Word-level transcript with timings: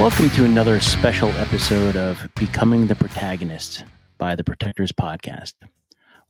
Welcome 0.00 0.30
to 0.30 0.44
another 0.44 0.80
special 0.80 1.28
episode 1.32 1.94
of 1.94 2.28
Becoming 2.34 2.88
the 2.88 2.96
Protagonist 2.96 3.84
by 4.18 4.34
the 4.34 4.42
Protectors 4.42 4.90
Podcast. 4.90 5.54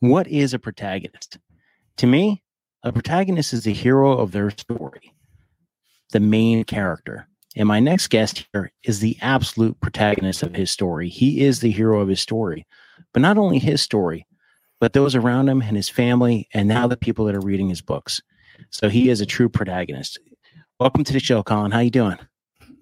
What 0.01 0.29
is 0.29 0.53
a 0.53 0.59
protagonist? 0.59 1.39
To 1.97 2.07
me, 2.07 2.43
a 2.83 2.93
protagonist 2.93 3.55
is 3.55 3.65
the 3.65 3.73
hero 3.73 4.19
of 4.19 4.33
their 4.33 4.51
story, 4.51 5.15
the 6.11 6.21
main 6.21 6.65
character. 6.65 7.27
And 7.57 7.67
my 7.67 7.81
next 7.81 8.09
guest 8.09 8.47
here 8.53 8.73
is 8.85 9.01
the 9.01 9.17
absolute 9.21 9.81
protagonist 9.81 10.43
of 10.43 10.55
his 10.55 10.71
story. 10.71 11.09
He 11.09 11.45
is 11.45 11.61
the 11.61 11.71
hero 11.71 12.01
of 12.01 12.09
his 12.09 12.21
story, 12.21 12.67
but 13.13 13.21
not 13.21 13.39
only 13.39 13.59
his 13.59 13.83
story, 13.83 14.27
but 14.79 14.93
those 14.93 15.17
around 15.17 15.49
him 15.49 15.61
and 15.61 15.77
his 15.77 15.89
family, 15.89 16.49
and 16.55 16.69
now 16.69 16.87
the 16.87 16.97
people 16.97 17.25
that 17.25 17.35
are 17.35 17.41
reading 17.41 17.69
his 17.69 17.83
books. 17.83 18.21
So 18.71 18.89
he 18.89 19.11
is 19.11 19.21
a 19.21 19.27
true 19.27 19.49
protagonist. 19.49 20.19
Welcome 20.79 21.03
to 21.05 21.13
the 21.13 21.19
show, 21.19 21.43
Colin. 21.43 21.73
How 21.73 21.81
you 21.81 21.91
doing? 21.91 22.19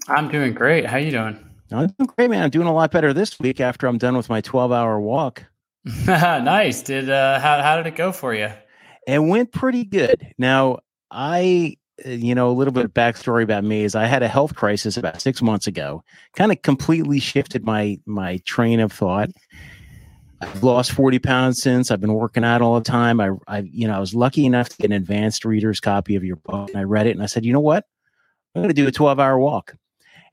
I'm 0.06 0.28
doing 0.28 0.52
great. 0.52 0.84
How 0.84 0.98
you 0.98 1.10
doing? 1.10 1.38
I'm 1.73 1.88
doing 1.98 2.10
great, 2.16 2.30
man. 2.30 2.45
I'm 2.45 2.50
doing 2.50 2.68
a 2.68 2.73
lot 2.73 2.90
better 2.90 3.12
this 3.12 3.38
week 3.40 3.60
after 3.60 3.87
I'm 3.87 3.98
done 3.98 4.16
with 4.16 4.28
my 4.28 4.40
12 4.40 4.70
hour 4.70 5.00
walk. 5.00 5.45
nice. 6.06 6.82
Did 6.82 7.09
uh, 7.09 7.40
how 7.40 7.62
how 7.62 7.76
did 7.76 7.87
it 7.87 7.96
go 7.96 8.12
for 8.12 8.34
you? 8.34 8.50
It 9.06 9.18
went 9.18 9.52
pretty 9.52 9.84
good. 9.84 10.34
Now, 10.37 10.78
I 11.10 11.76
Uh, 12.07 12.11
you 12.11 12.34
know, 12.34 12.51
a 12.51 12.52
little 12.52 12.73
bit 12.73 12.84
of 12.84 12.95
backstory 12.95 13.43
about 13.43 13.65
me 13.65 13.84
is 13.84 13.95
I 13.95 14.07
had 14.07 14.23
a 14.23 14.29
health 14.29 14.55
crisis 14.55 14.97
about 14.97 15.20
six 15.20 15.43
months 15.43 15.66
ago. 15.66 16.02
Kind 16.34 16.52
of 16.52 16.62
completely 16.62 17.21
shifted 17.21 17.65
my 17.65 17.98
my 18.07 18.38
train 18.45 18.80
of 18.80 18.93
thought. 18.93 19.30
I've 20.40 20.63
lost 20.63 20.93
40 20.93 21.18
pounds 21.18 21.60
since. 21.60 21.90
I've 21.90 22.01
been 22.01 22.15
working 22.15 22.45
out 22.45 22.63
all 22.63 22.77
the 22.79 22.85
time. 22.85 23.21
I, 23.21 23.30
I, 23.49 23.59
you 23.60 23.88
know, 23.88 23.96
I 23.96 23.99
was 23.99 24.15
lucky 24.15 24.46
enough 24.46 24.68
to 24.68 24.77
get 24.77 24.87
an 24.87 24.93
advanced 24.93 25.45
reader's 25.45 25.80
copy 25.80 26.15
of 26.15 26.23
your 26.23 26.37
book, 26.37 26.68
and 26.68 26.79
I 26.79 26.85
read 26.85 27.09
it, 27.09 27.13
and 27.13 27.23
I 27.23 27.27
said, 27.27 27.45
you 27.45 27.52
know 27.52 27.60
what, 27.60 27.85
I'm 28.55 28.62
going 28.62 28.68
to 28.68 28.74
do 28.74 28.87
a 28.87 28.93
12 28.93 29.18
hour 29.18 29.38
walk. 29.38 29.74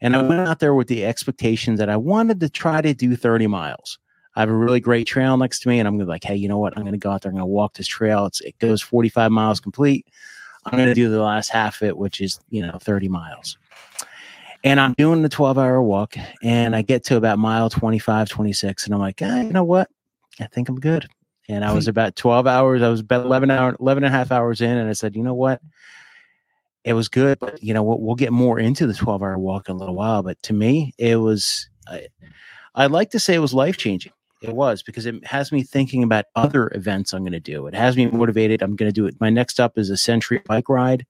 And 0.02 0.16
I 0.16 0.22
went 0.22 0.42
out 0.42 0.60
there 0.60 0.76
with 0.76 0.88
the 0.88 1.06
expectation 1.06 1.78
that 1.78 1.90
I 1.90 1.98
wanted 1.98 2.40
to 2.42 2.50
try 2.50 2.82
to 2.82 2.94
do 2.94 3.16
30 3.16 3.48
miles. 3.48 3.98
I 4.36 4.42
have 4.42 4.50
a 4.50 4.56
really 4.56 4.82
great 4.82 5.08
trail 5.08 5.38
next 5.38 5.62
to 5.62 5.70
me, 5.70 5.80
and 5.80 5.88
I'm 5.88 5.96
gonna 5.96 6.06
be 6.06 6.10
like, 6.10 6.24
hey, 6.24 6.36
you 6.36 6.48
know 6.48 6.60
what? 6.60 6.78
I'm 6.78 6.84
gonna 6.84 6.98
go 6.98 7.10
out 7.10 7.22
there. 7.22 7.32
I'm 7.32 7.38
gonna 7.38 7.48
walk 7.48 7.74
this 7.74 7.88
trail. 7.88 8.26
It's, 8.26 8.42
it 8.42 8.60
goes 8.60 8.82
45 8.82 9.32
miles 9.32 9.60
complete. 9.60 10.06
I'm 10.66 10.78
gonna 10.78 10.96
do 10.96 11.10
the 11.10 11.22
last 11.22 11.50
half 11.50 11.82
of 11.82 11.88
it, 11.88 11.98
which 11.98 12.22
is 12.22 12.40
you 12.50 12.66
know 12.66 12.78
30 12.82 13.10
miles. 13.10 13.58
And 14.64 14.80
I'm 14.80 14.94
doing 14.94 15.22
the 15.22 15.30
12 15.30 15.60
hour 15.60 15.82
walk, 15.82 16.16
and 16.42 16.76
I 16.76 16.82
get 16.82 17.04
to 17.06 17.18
about 17.18 17.38
mile 17.38 17.70
25, 17.70 18.30
26, 18.30 18.86
and 18.86 18.96
I'm 18.96 19.00
like, 19.00 19.22
ah, 19.22 19.42
you 19.42 19.54
know 19.54 19.64
what? 19.64 19.90
I 20.40 20.48
think 20.48 20.70
I'm 20.70 20.80
good. 20.80 21.08
And 21.48 21.64
I 21.64 21.72
was 21.72 21.88
about 21.90 22.16
12 22.16 22.48
hours. 22.48 22.82
I 22.82 22.90
was 22.90 23.02
about 23.02 23.26
11 23.26 23.52
hour, 23.52 23.76
11 23.80 24.04
and 24.04 24.14
a 24.14 24.18
half 24.18 24.32
hours 24.32 24.62
in, 24.62 24.76
and 24.78 24.90
I 24.90 24.94
said, 24.94 25.16
you 25.16 25.22
know 25.22 25.36
what? 25.36 25.62
it 26.86 26.94
was 26.94 27.10
good, 27.10 27.40
but 27.40 27.62
you 27.62 27.74
know 27.74 27.84
we'll, 27.84 28.00
we'll 28.00 28.16
get 28.16 28.32
more 28.32 28.60
into 28.60 28.88
the 28.88 28.94
12 28.94 29.22
hour 29.22 29.38
walk 29.38 29.68
in 29.68 29.76
a 29.76 29.80
little 29.80 29.96
while. 29.96 30.24
But 30.24 30.42
to 30.44 30.54
me, 30.54 30.94
it 30.98 31.18
was, 31.18 31.68
I, 31.88 32.08
I'd 32.76 32.92
like 32.92 33.10
to 33.12 33.20
say 33.20 33.34
it 33.34 33.40
was 33.40 33.54
life 33.54 33.76
changing. 33.76 34.14
It 34.48 34.56
was 34.56 34.84
because 34.84 35.06
it 35.06 35.26
has 35.26 35.52
me 35.52 35.64
thinking 35.64 36.04
about 36.04 36.26
other 36.36 36.72
events 36.74 37.14
I'm 37.14 37.22
going 37.22 37.32
to 37.34 37.40
do. 37.40 37.68
It 37.68 37.74
has 37.74 37.98
me 37.98 38.08
motivated. 38.08 38.62
I'm 38.62 38.76
going 38.76 38.90
to 38.90 38.94
do 38.94 39.06
it. 39.06 39.20
My 39.20 39.30
next 39.30 39.60
up 39.60 39.78
is 39.78 39.90
a 39.90 39.98
century 39.98 40.42
bike 40.46 40.70
ride. 40.70 41.06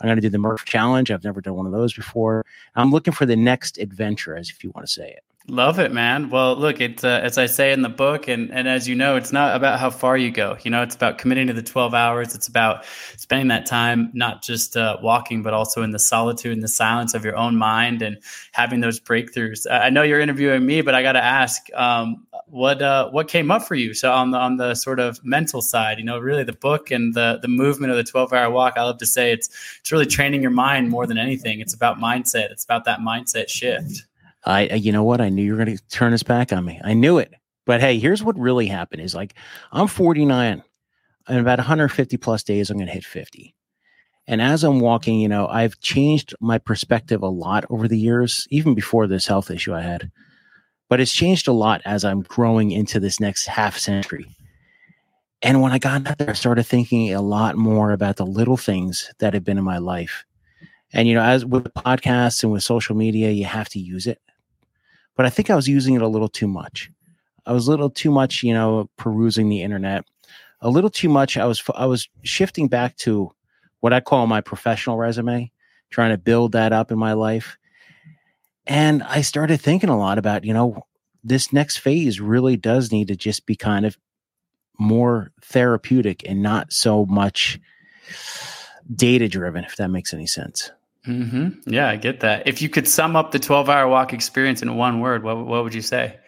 I'm 0.00 0.06
going 0.06 0.16
to 0.16 0.22
do 0.22 0.30
the 0.30 0.38
Murph 0.38 0.64
Challenge. 0.64 1.10
I've 1.10 1.24
never 1.24 1.40
done 1.40 1.54
one 1.54 1.66
of 1.66 1.72
those 1.72 1.92
before. 1.92 2.44
I'm 2.74 2.90
looking 2.90 3.12
for 3.12 3.26
the 3.26 3.36
next 3.36 3.76
adventure, 3.78 4.34
as 4.34 4.48
if 4.48 4.64
you 4.64 4.70
want 4.74 4.86
to 4.86 4.92
say 4.92 5.10
it. 5.10 5.24
Love 5.50 5.80
it, 5.80 5.90
man. 5.90 6.30
Well, 6.30 6.54
look, 6.54 6.80
it's 6.80 7.02
uh, 7.02 7.20
as 7.24 7.36
I 7.36 7.46
say 7.46 7.72
in 7.72 7.82
the 7.82 7.88
book, 7.88 8.28
and 8.28 8.52
and 8.52 8.68
as 8.68 8.88
you 8.88 8.94
know, 8.94 9.16
it's 9.16 9.32
not 9.32 9.56
about 9.56 9.80
how 9.80 9.90
far 9.90 10.16
you 10.16 10.30
go. 10.30 10.56
You 10.62 10.70
know, 10.70 10.80
it's 10.80 10.94
about 10.94 11.18
committing 11.18 11.48
to 11.48 11.52
the 11.52 11.62
twelve 11.62 11.92
hours. 11.92 12.36
It's 12.36 12.46
about 12.46 12.84
spending 13.16 13.48
that 13.48 13.66
time 13.66 14.12
not 14.14 14.44
just 14.44 14.76
uh, 14.76 14.98
walking, 15.02 15.42
but 15.42 15.52
also 15.52 15.82
in 15.82 15.90
the 15.90 15.98
solitude 15.98 16.52
and 16.52 16.62
the 16.62 16.68
silence 16.68 17.14
of 17.14 17.24
your 17.24 17.36
own 17.36 17.56
mind, 17.56 18.00
and 18.00 18.18
having 18.52 18.78
those 18.78 19.00
breakthroughs. 19.00 19.66
I 19.68 19.90
know 19.90 20.04
you're 20.04 20.20
interviewing 20.20 20.64
me, 20.66 20.82
but 20.82 20.94
I 20.94 21.02
got 21.02 21.12
to 21.12 21.24
ask, 21.24 21.66
um, 21.74 22.24
what 22.46 22.80
uh, 22.80 23.10
what 23.10 23.26
came 23.26 23.50
up 23.50 23.64
for 23.64 23.74
you? 23.74 23.92
So 23.92 24.12
on 24.12 24.30
the 24.30 24.38
on 24.38 24.56
the 24.56 24.76
sort 24.76 25.00
of 25.00 25.18
mental 25.24 25.62
side, 25.62 25.98
you 25.98 26.04
know, 26.04 26.20
really 26.20 26.44
the 26.44 26.52
book 26.52 26.92
and 26.92 27.12
the 27.12 27.40
the 27.42 27.48
movement 27.48 27.90
of 27.90 27.96
the 27.96 28.04
twelve 28.04 28.32
hour 28.32 28.52
walk. 28.52 28.74
I 28.76 28.84
love 28.84 28.98
to 28.98 29.06
say 29.06 29.32
it's 29.32 29.48
it's 29.80 29.90
really 29.90 30.06
training 30.06 30.42
your 30.42 30.52
mind 30.52 30.90
more 30.90 31.08
than 31.08 31.18
anything. 31.18 31.58
It's 31.58 31.74
about 31.74 31.98
mindset. 31.98 32.52
It's 32.52 32.62
about 32.62 32.84
that 32.84 33.00
mindset 33.00 33.48
shift. 33.48 34.04
I, 34.44 34.74
you 34.74 34.92
know 34.92 35.04
what? 35.04 35.20
I 35.20 35.28
knew 35.28 35.42
you 35.42 35.54
were 35.54 35.64
going 35.64 35.76
to 35.76 35.88
turn 35.88 36.12
this 36.12 36.22
back 36.22 36.52
on 36.52 36.64
me. 36.64 36.80
I 36.82 36.94
knew 36.94 37.18
it. 37.18 37.34
But 37.66 37.80
hey, 37.80 37.98
here's 37.98 38.24
what 38.24 38.38
really 38.38 38.66
happened 38.66 39.02
is 39.02 39.14
like, 39.14 39.34
I'm 39.72 39.86
49 39.86 40.62
and 41.28 41.38
about 41.38 41.58
150 41.58 42.16
plus 42.16 42.42
days, 42.42 42.70
I'm 42.70 42.76
going 42.76 42.86
to 42.86 42.92
hit 42.92 43.04
50. 43.04 43.54
And 44.26 44.40
as 44.40 44.64
I'm 44.64 44.80
walking, 44.80 45.20
you 45.20 45.28
know, 45.28 45.46
I've 45.48 45.78
changed 45.80 46.34
my 46.40 46.58
perspective 46.58 47.22
a 47.22 47.28
lot 47.28 47.64
over 47.70 47.88
the 47.88 47.98
years, 47.98 48.46
even 48.50 48.74
before 48.74 49.06
this 49.06 49.26
health 49.26 49.50
issue 49.50 49.74
I 49.74 49.82
had. 49.82 50.10
But 50.88 51.00
it's 51.00 51.12
changed 51.12 51.48
a 51.48 51.52
lot 51.52 51.82
as 51.84 52.04
I'm 52.04 52.22
growing 52.22 52.70
into 52.70 52.98
this 52.98 53.20
next 53.20 53.46
half 53.46 53.76
century. 53.76 54.26
And 55.42 55.62
when 55.62 55.72
I 55.72 55.78
got 55.78 56.06
out 56.06 56.18
there, 56.18 56.30
I 56.30 56.34
started 56.34 56.64
thinking 56.64 57.14
a 57.14 57.22
lot 57.22 57.56
more 57.56 57.92
about 57.92 58.16
the 58.16 58.26
little 58.26 58.56
things 58.56 59.12
that 59.18 59.34
have 59.34 59.44
been 59.44 59.58
in 59.58 59.64
my 59.64 59.78
life. 59.78 60.24
And, 60.92 61.06
you 61.06 61.14
know, 61.14 61.22
as 61.22 61.44
with 61.44 61.64
podcasts 61.74 62.42
and 62.42 62.52
with 62.52 62.62
social 62.62 62.96
media, 62.96 63.30
you 63.30 63.44
have 63.44 63.68
to 63.70 63.78
use 63.78 64.06
it 64.06 64.20
but 65.16 65.26
I 65.26 65.30
think 65.30 65.50
I 65.50 65.56
was 65.56 65.68
using 65.68 65.94
it 65.94 66.02
a 66.02 66.08
little 66.08 66.28
too 66.28 66.48
much. 66.48 66.90
I 67.46 67.52
was 67.52 67.66
a 67.66 67.70
little 67.70 67.90
too 67.90 68.10
much, 68.10 68.42
you 68.42 68.54
know, 68.54 68.88
perusing 68.96 69.48
the 69.48 69.62
internet. 69.62 70.04
A 70.60 70.68
little 70.68 70.90
too 70.90 71.08
much. 71.08 71.36
I 71.36 71.46
was 71.46 71.62
I 71.74 71.86
was 71.86 72.08
shifting 72.22 72.68
back 72.68 72.96
to 72.98 73.32
what 73.80 73.92
I 73.92 74.00
call 74.00 74.26
my 74.26 74.40
professional 74.40 74.98
resume, 74.98 75.50
trying 75.90 76.10
to 76.10 76.18
build 76.18 76.52
that 76.52 76.72
up 76.72 76.92
in 76.92 76.98
my 76.98 77.14
life. 77.14 77.56
And 78.66 79.02
I 79.02 79.22
started 79.22 79.60
thinking 79.60 79.88
a 79.88 79.98
lot 79.98 80.18
about, 80.18 80.44
you 80.44 80.52
know, 80.52 80.82
this 81.24 81.52
next 81.52 81.78
phase 81.78 82.20
really 82.20 82.56
does 82.56 82.92
need 82.92 83.08
to 83.08 83.16
just 83.16 83.46
be 83.46 83.56
kind 83.56 83.86
of 83.86 83.96
more 84.78 85.32
therapeutic 85.42 86.22
and 86.28 86.42
not 86.42 86.72
so 86.72 87.04
much 87.06 87.58
data 88.94 89.28
driven, 89.28 89.64
if 89.64 89.76
that 89.76 89.88
makes 89.88 90.14
any 90.14 90.26
sense. 90.26 90.70
Mm-hmm. 91.06 91.70
Yeah, 91.70 91.88
I 91.88 91.96
get 91.96 92.20
that. 92.20 92.46
If 92.46 92.60
you 92.60 92.68
could 92.68 92.86
sum 92.86 93.16
up 93.16 93.30
the 93.30 93.38
12 93.38 93.68
hour 93.68 93.88
walk 93.88 94.12
experience 94.12 94.62
in 94.62 94.76
one 94.76 95.00
word, 95.00 95.22
what, 95.22 95.38
what 95.46 95.64
would 95.64 95.74
you 95.74 95.82
say? 95.82 96.18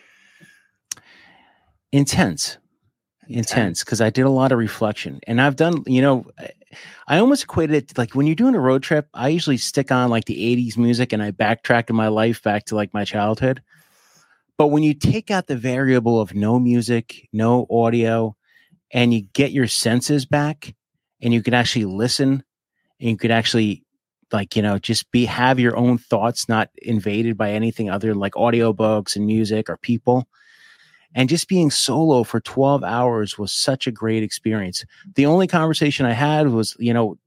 Intense. 1.93 2.56
Intense. 3.28 3.84
Because 3.84 4.00
I 4.00 4.10
did 4.10 4.22
a 4.22 4.31
lot 4.31 4.50
of 4.50 4.59
reflection. 4.59 5.21
And 5.27 5.41
I've 5.41 5.56
done, 5.56 5.83
you 5.87 6.00
know, 6.00 6.25
I 7.06 7.19
almost 7.19 7.44
equated 7.44 7.77
it 7.77 7.88
to, 7.88 7.94
like 7.99 8.15
when 8.15 8.27
you're 8.27 8.34
doing 8.34 8.55
a 8.55 8.60
road 8.60 8.83
trip, 8.83 9.09
I 9.12 9.28
usually 9.28 9.59
stick 9.59 9.93
on 9.93 10.10
like 10.10 10.25
the 10.25 10.56
80s 10.56 10.78
music 10.78 11.12
and 11.12 11.22
I 11.22 11.33
backtrack 11.33 11.91
in 11.91 11.97
my 11.97 12.09
life 12.09 12.43
back 12.43 12.65
to 12.66 12.75
like 12.75 12.94
my 12.94 13.04
childhood. 13.04 13.62
But 14.56 14.69
when 14.69 14.83
you 14.83 14.94
take 14.94 15.31
out 15.31 15.47
the 15.47 15.56
variable 15.56 16.21
of 16.21 16.34
no 16.34 16.59
music, 16.59 17.28
no 17.33 17.66
audio, 17.71 18.37
and 18.91 19.12
you 19.12 19.22
get 19.33 19.53
your 19.53 19.66
senses 19.66 20.25
back 20.25 20.75
and 21.21 21.33
you 21.33 21.43
can 21.43 21.54
actually 21.54 21.87
listen 21.87 22.43
and 23.00 23.10
you 23.10 23.16
could 23.16 23.31
actually 23.31 23.81
like 24.32 24.56
you 24.56 24.62
know 24.62 24.78
just 24.78 25.10
be 25.10 25.25
have 25.25 25.59
your 25.59 25.76
own 25.76 25.98
thoughts 25.98 26.48
not 26.48 26.70
invaded 26.82 27.37
by 27.37 27.50
anything 27.53 27.91
other 27.91 28.09
than 28.09 28.19
like 28.19 28.34
audiobooks 28.34 29.16
and 29.16 29.26
music 29.26 29.69
or 29.69 29.76
people. 29.76 30.28
And 31.15 31.28
just 31.28 31.47
being 31.48 31.70
solo 31.70 32.22
for 32.22 32.41
12 32.41 32.82
hours 32.82 33.37
was 33.37 33.53
such 33.53 33.87
a 33.87 33.92
great 33.92 34.22
experience. 34.22 34.84
The 35.15 35.26
only 35.26 35.47
conversation 35.47 36.06
i 36.06 36.12
had 36.12 36.48
was 36.48 36.76
you 36.78 36.94
know 36.94 37.19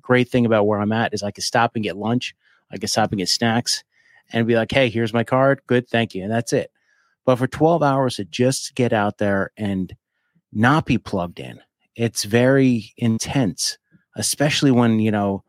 great 0.00 0.28
thing 0.28 0.44
about 0.44 0.66
where 0.66 0.80
i'm 0.80 0.92
at 0.92 1.14
is 1.14 1.22
i 1.22 1.30
could 1.30 1.44
stop 1.44 1.72
and 1.74 1.84
get 1.84 1.96
lunch. 1.96 2.34
I 2.70 2.78
could 2.78 2.90
stop 2.90 3.10
and 3.10 3.18
get 3.18 3.28
snacks 3.28 3.84
and 4.32 4.46
be 4.46 4.56
like 4.56 4.72
hey 4.72 4.88
here's 4.88 5.12
my 5.12 5.24
card. 5.24 5.60
Good 5.66 5.88
thank 5.88 6.14
you. 6.14 6.22
And 6.22 6.32
that's 6.32 6.52
it. 6.52 6.70
But 7.24 7.36
for 7.36 7.46
12 7.46 7.82
hours 7.82 8.16
to 8.16 8.24
just 8.24 8.74
get 8.74 8.92
out 8.92 9.18
there 9.18 9.50
and 9.56 9.94
not 10.52 10.86
be 10.86 10.98
plugged 10.98 11.40
in 11.40 11.60
it's 11.96 12.24
very 12.24 12.92
intense 12.96 13.78
especially 14.16 14.70
when 14.70 15.00
you 15.00 15.10
know 15.10 15.42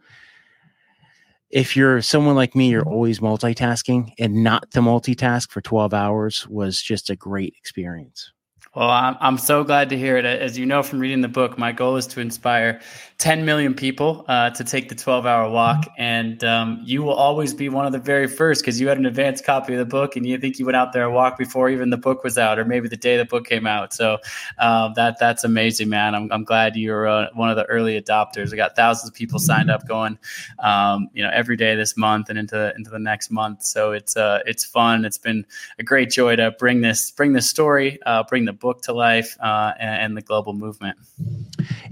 if 1.56 1.78
you're 1.78 2.02
someone 2.02 2.36
like 2.36 2.54
me, 2.54 2.70
you're 2.70 2.82
mm-hmm. 2.82 2.92
always 2.92 3.22
multitasking 3.22 4.12
and 4.20 4.44
not 4.44 4.70
to 4.72 4.82
multitask 4.82 5.50
for 5.50 5.62
12 5.62 5.94
hours 5.94 6.46
was 6.50 6.82
just 6.82 7.10
a 7.10 7.16
great 7.16 7.56
experience. 7.58 8.34
Well, 8.76 8.90
I'm, 8.90 9.16
I'm 9.22 9.38
so 9.38 9.64
glad 9.64 9.90
to 9.92 9.98
hear 9.98 10.18
it. 10.18 10.26
As 10.26 10.58
you 10.58 10.66
know 10.66 10.84
from 10.84 11.00
reading 11.00 11.22
the 11.22 11.30
book, 11.30 11.58
my 11.58 11.72
goal 11.72 11.96
is 11.96 12.08
to 12.08 12.20
inspire 12.20 12.82
10 13.20 13.46
million 13.46 13.74
people 13.74 14.26
uh, 14.28 14.50
to 14.50 14.66
take 14.66 14.90
the 14.90 14.96
12 14.96 15.26
hour 15.26 15.50
walk. 15.50 15.88
And 15.98 16.44
um, 16.44 16.82
you 16.84 17.02
will 17.02 17.14
always 17.14 17.54
be 17.54 17.70
one 17.70 17.86
of 17.86 17.94
the 17.94 18.00
very 18.00 18.28
first 18.28 18.62
because 18.62 18.82
you 18.82 18.90
had 18.90 18.98
an 18.98 19.06
advanced 19.06 19.46
copy 19.46 19.72
of 19.72 19.80
the 19.80 19.86
book 19.86 20.18
and 20.18 20.26
you 20.26 20.38
think 20.38 20.60
you 20.60 20.66
went 20.66 20.76
out 20.76 20.92
there 20.92 21.06
and 21.06 21.14
walked 21.14 21.38
before 21.38 21.70
even 21.70 21.90
the 21.90 21.98
book 21.98 22.26
was 22.26 22.38
out 22.38 22.60
or 22.60 22.66
maybe 22.66 22.90
the 22.90 22.98
day 22.98 23.16
the 23.16 23.24
book 23.24 23.46
came 23.46 23.66
out. 23.66 23.94
So 23.94 24.18
um, 24.58 24.92
that 24.98 25.20
that's 25.20 25.46
amazing, 25.46 25.88
man. 25.88 26.14
I'm, 26.14 26.30
I'm 26.30 26.44
glad 26.44 26.76
you're 26.76 27.08
uh, 27.08 27.28
one 27.34 27.50
of 27.50 27.56
the 27.56 27.64
early 27.68 28.00
adopters. 28.02 28.52
I 28.52 28.58
got 28.58 28.76
thousands 28.76 29.10
of 29.10 29.16
people 29.16 29.40
signed 29.40 29.72
up 29.72 29.88
going, 29.88 30.20
um, 30.60 31.10
you 31.14 31.24
know, 31.24 31.32
every 31.34 31.56
day 31.56 31.76
this 31.76 31.96
month 31.96 32.30
and 32.30 32.38
into 32.38 32.76
into 32.76 32.90
the 32.90 33.00
next 33.00 33.32
month. 33.32 33.64
So 33.64 33.94
it's 33.94 34.18
uh, 34.18 34.40
it's 34.46 34.66
fun. 34.66 35.06
It's 35.06 35.18
been 35.18 35.46
a 35.80 35.84
great 35.84 36.10
joy 36.10 36.36
to 36.36 36.52
bring 36.52 36.82
this 36.82 37.12
bring 37.12 37.32
this 37.32 37.50
story, 37.50 38.00
uh, 38.06 38.24
bring 38.24 38.44
the 38.44 38.52
book 38.52 38.65
to 38.74 38.94
life, 38.94 39.38
uh, 39.42 39.74
and, 39.80 40.02
and 40.02 40.18
the 40.18 40.22
global 40.22 40.54
movement. 40.54 40.98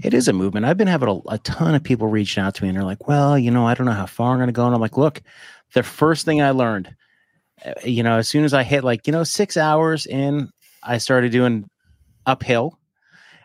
It 0.02 0.12
is 0.14 0.28
a 0.28 0.32
movement. 0.32 0.66
I've 0.66 0.76
been 0.76 0.88
having 0.88 1.08
a, 1.08 1.34
a, 1.34 1.38
ton 1.38 1.74
of 1.74 1.82
people 1.82 2.08
reaching 2.08 2.42
out 2.42 2.54
to 2.56 2.62
me 2.62 2.68
and 2.68 2.76
they're 2.76 2.84
like, 2.84 3.08
well, 3.08 3.38
you 3.38 3.50
know, 3.50 3.66
I 3.66 3.74
don't 3.74 3.86
know 3.86 3.92
how 3.92 4.06
far 4.06 4.32
I'm 4.32 4.38
going 4.38 4.48
to 4.48 4.52
go. 4.52 4.66
And 4.66 4.74
I'm 4.74 4.80
like, 4.80 4.98
look, 4.98 5.22
the 5.72 5.82
first 5.82 6.24
thing 6.24 6.42
I 6.42 6.50
learned, 6.50 6.94
uh, 7.64 7.72
you 7.84 8.02
know, 8.02 8.18
as 8.18 8.28
soon 8.28 8.44
as 8.44 8.52
I 8.52 8.62
hit 8.62 8.84
like, 8.84 9.06
you 9.06 9.12
know, 9.12 9.24
six 9.24 9.56
hours 9.56 10.06
in, 10.06 10.50
I 10.82 10.98
started 10.98 11.32
doing 11.32 11.68
uphill. 12.26 12.78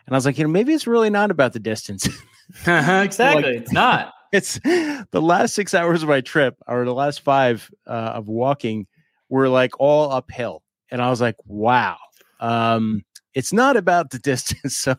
And 0.06 0.14
I 0.14 0.16
was 0.16 0.26
like, 0.26 0.38
you 0.38 0.44
know, 0.44 0.50
maybe 0.50 0.72
it's 0.72 0.86
really 0.86 1.10
not 1.10 1.30
about 1.30 1.52
the 1.52 1.60
distance. 1.60 2.08
exactly. 2.66 3.42
like, 3.42 3.44
it's 3.44 3.72
not. 3.72 4.12
It's 4.32 4.60
the 4.60 5.20
last 5.20 5.56
six 5.56 5.74
hours 5.74 6.04
of 6.04 6.08
my 6.08 6.20
trip 6.20 6.54
or 6.68 6.84
the 6.84 6.94
last 6.94 7.22
five 7.22 7.68
uh, 7.84 8.12
of 8.14 8.28
walking 8.28 8.86
were 9.28 9.48
like 9.48 9.72
all 9.80 10.12
uphill. 10.12 10.62
And 10.88 11.02
I 11.02 11.10
was 11.10 11.20
like, 11.20 11.34
wow. 11.46 11.96
Um, 12.38 13.02
it's 13.34 13.52
not 13.52 13.76
about 13.76 14.10
the 14.10 14.18
distance. 14.30 14.76
So, 14.76 14.96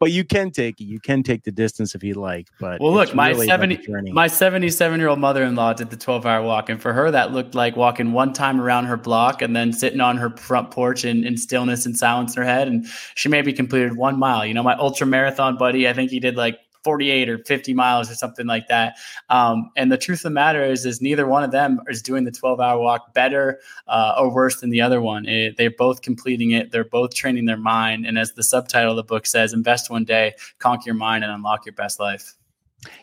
but 0.00 0.10
you 0.10 0.24
can 0.24 0.50
take 0.50 0.80
it. 0.80 0.84
You 0.84 1.00
can 1.00 1.22
take 1.22 1.44
the 1.44 1.52
distance 1.52 1.94
if 1.94 2.02
you 2.02 2.14
like. 2.14 2.48
But 2.58 2.80
well, 2.80 2.92
look, 2.92 3.14
my 3.14 3.30
really 3.30 3.46
seventy, 3.46 3.78
my 4.12 4.26
seventy-seven 4.26 4.98
year 4.98 5.08
old 5.08 5.18
mother-in-law 5.18 5.74
did 5.74 5.90
the 5.90 5.96
twelve-hour 5.96 6.42
walk, 6.42 6.68
and 6.68 6.80
for 6.80 6.92
her, 6.92 7.10
that 7.10 7.32
looked 7.32 7.54
like 7.54 7.76
walking 7.76 8.12
one 8.12 8.32
time 8.32 8.60
around 8.60 8.86
her 8.86 8.96
block 8.96 9.42
and 9.42 9.54
then 9.54 9.72
sitting 9.72 10.00
on 10.00 10.16
her 10.16 10.30
front 10.36 10.70
porch 10.70 11.04
in, 11.04 11.24
in 11.24 11.36
stillness 11.36 11.86
and 11.86 11.96
silence 11.96 12.36
in 12.36 12.42
her 12.42 12.48
head. 12.48 12.68
And 12.68 12.86
she 13.14 13.28
maybe 13.28 13.52
completed 13.52 13.96
one 13.96 14.18
mile. 14.18 14.44
You 14.44 14.54
know, 14.54 14.62
my 14.62 14.74
ultra 14.76 15.06
marathon 15.06 15.56
buddy, 15.56 15.88
I 15.88 15.92
think 15.92 16.10
he 16.10 16.20
did 16.20 16.36
like 16.36 16.58
48 16.84 17.28
or 17.28 17.38
50 17.38 17.74
miles 17.74 18.10
or 18.10 18.14
something 18.14 18.46
like 18.46 18.68
that. 18.68 18.96
Um, 19.28 19.70
and 19.76 19.90
the 19.90 19.98
truth 19.98 20.20
of 20.20 20.24
the 20.24 20.30
matter 20.30 20.64
is, 20.64 20.84
is 20.84 21.00
neither 21.00 21.26
one 21.26 21.44
of 21.44 21.50
them 21.50 21.80
is 21.88 22.02
doing 22.02 22.24
the 22.24 22.30
12 22.30 22.60
hour 22.60 22.80
walk 22.80 23.14
better 23.14 23.60
uh, 23.88 24.14
or 24.18 24.32
worse 24.32 24.60
than 24.60 24.70
the 24.70 24.80
other 24.80 25.00
one. 25.00 25.26
It, 25.26 25.56
they're 25.56 25.70
both 25.70 26.02
completing 26.02 26.52
it. 26.52 26.72
They're 26.72 26.84
both 26.84 27.14
training 27.14 27.46
their 27.46 27.56
mind. 27.56 28.06
And 28.06 28.18
as 28.18 28.32
the 28.32 28.42
subtitle 28.42 28.92
of 28.92 28.96
the 28.96 29.04
book 29.04 29.26
says, 29.26 29.52
invest 29.52 29.90
one 29.90 30.04
day, 30.04 30.34
conquer 30.58 30.84
your 30.86 30.94
mind, 30.94 31.24
and 31.24 31.32
unlock 31.32 31.66
your 31.66 31.74
best 31.74 32.00
life. 32.00 32.34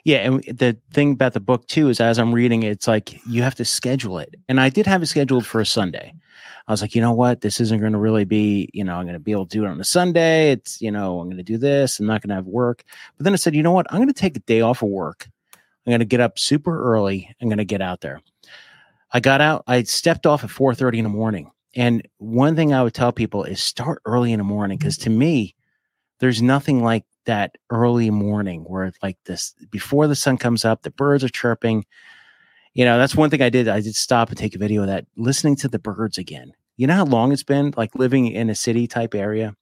Yeah, 0.03 0.17
and 0.17 0.43
the 0.43 0.77
thing 0.91 1.13
about 1.13 1.33
the 1.33 1.39
book 1.39 1.67
too 1.67 1.89
is 1.89 2.01
as 2.01 2.19
I'm 2.19 2.33
reading 2.33 2.63
it, 2.63 2.71
it's 2.71 2.87
like 2.87 3.25
you 3.25 3.43
have 3.43 3.55
to 3.55 3.65
schedule 3.65 4.19
it. 4.19 4.35
And 4.49 4.59
I 4.59 4.69
did 4.69 4.85
have 4.85 5.01
it 5.01 5.05
scheduled 5.07 5.45
for 5.45 5.61
a 5.61 5.65
Sunday. 5.65 6.13
I 6.69 6.71
was 6.71 6.83
like, 6.83 6.93
you 6.93 7.01
know 7.01 7.13
what? 7.13 7.41
This 7.41 7.59
isn't 7.59 7.79
going 7.79 7.93
to 7.93 7.97
really 7.97 8.25
be, 8.25 8.69
you 8.73 8.83
know, 8.83 8.93
I'm 8.93 9.05
going 9.05 9.15
to 9.15 9.19
be 9.19 9.31
able 9.31 9.47
to 9.47 9.57
do 9.57 9.65
it 9.65 9.69
on 9.69 9.81
a 9.81 9.83
Sunday. 9.83 10.51
It's, 10.51 10.79
you 10.79 10.91
know, 10.91 11.19
I'm 11.19 11.25
going 11.25 11.37
to 11.37 11.43
do 11.43 11.57
this. 11.57 11.99
I'm 11.99 12.05
not 12.05 12.21
going 12.21 12.29
to 12.29 12.35
have 12.35 12.45
work. 12.45 12.83
But 13.17 13.23
then 13.23 13.33
I 13.33 13.37
said, 13.37 13.55
you 13.55 13.63
know 13.63 13.71
what? 13.71 13.87
I'm 13.89 13.97
going 13.97 14.07
to 14.07 14.13
take 14.13 14.37
a 14.37 14.41
day 14.41 14.61
off 14.61 14.83
of 14.83 14.89
work. 14.89 15.27
I'm 15.55 15.89
going 15.89 15.99
to 15.99 16.05
get 16.05 16.19
up 16.19 16.37
super 16.37 16.79
early. 16.93 17.35
I'm 17.41 17.49
going 17.49 17.57
to 17.57 17.65
get 17.65 17.81
out 17.81 18.01
there. 18.01 18.21
I 19.11 19.19
got 19.19 19.41
out. 19.41 19.63
I 19.65 19.81
stepped 19.81 20.27
off 20.27 20.43
at 20.43 20.51
4:30 20.51 20.99
in 20.99 21.03
the 21.05 21.09
morning. 21.09 21.49
And 21.75 22.07
one 22.19 22.55
thing 22.55 22.71
I 22.71 22.83
would 22.83 22.93
tell 22.93 23.11
people 23.11 23.45
is 23.45 23.59
start 23.59 24.03
early 24.05 24.31
in 24.31 24.37
the 24.37 24.43
morning 24.43 24.77
because 24.77 24.97
to 24.99 25.09
me, 25.09 25.55
there's 26.19 26.39
nothing 26.39 26.83
like 26.83 27.05
that 27.25 27.57
early 27.71 28.11
morning 28.11 28.61
where 28.65 28.85
it's 28.85 28.99
like 29.01 29.17
this 29.25 29.55
before 29.71 30.05
the 30.05 30.15
sun 30.15 30.37
comes 30.37 30.65
up, 30.65 30.83
the 30.83 30.91
birds 30.91 31.23
are 31.23 31.29
chirping. 31.29 31.83
You 32.75 32.85
know, 32.85 32.99
that's 32.99 33.15
one 33.15 33.31
thing 33.31 33.41
I 33.41 33.49
did. 33.49 33.67
I 33.67 33.81
did 33.81 33.95
stop 33.95 34.29
and 34.29 34.37
take 34.37 34.53
a 34.53 34.59
video 34.59 34.81
of 34.81 34.87
that, 34.87 35.07
listening 35.17 35.55
to 35.57 35.67
the 35.67 35.79
birds 35.79 36.19
again 36.19 36.53
you 36.79 36.87
know 36.87 36.95
how 36.95 37.03
long 37.03 37.33
it's 37.33 37.43
been 37.43 37.73
like 37.75 37.93
living 37.95 38.27
in 38.27 38.49
a 38.49 38.55
city 38.55 38.87
type 38.87 39.13
area 39.13 39.53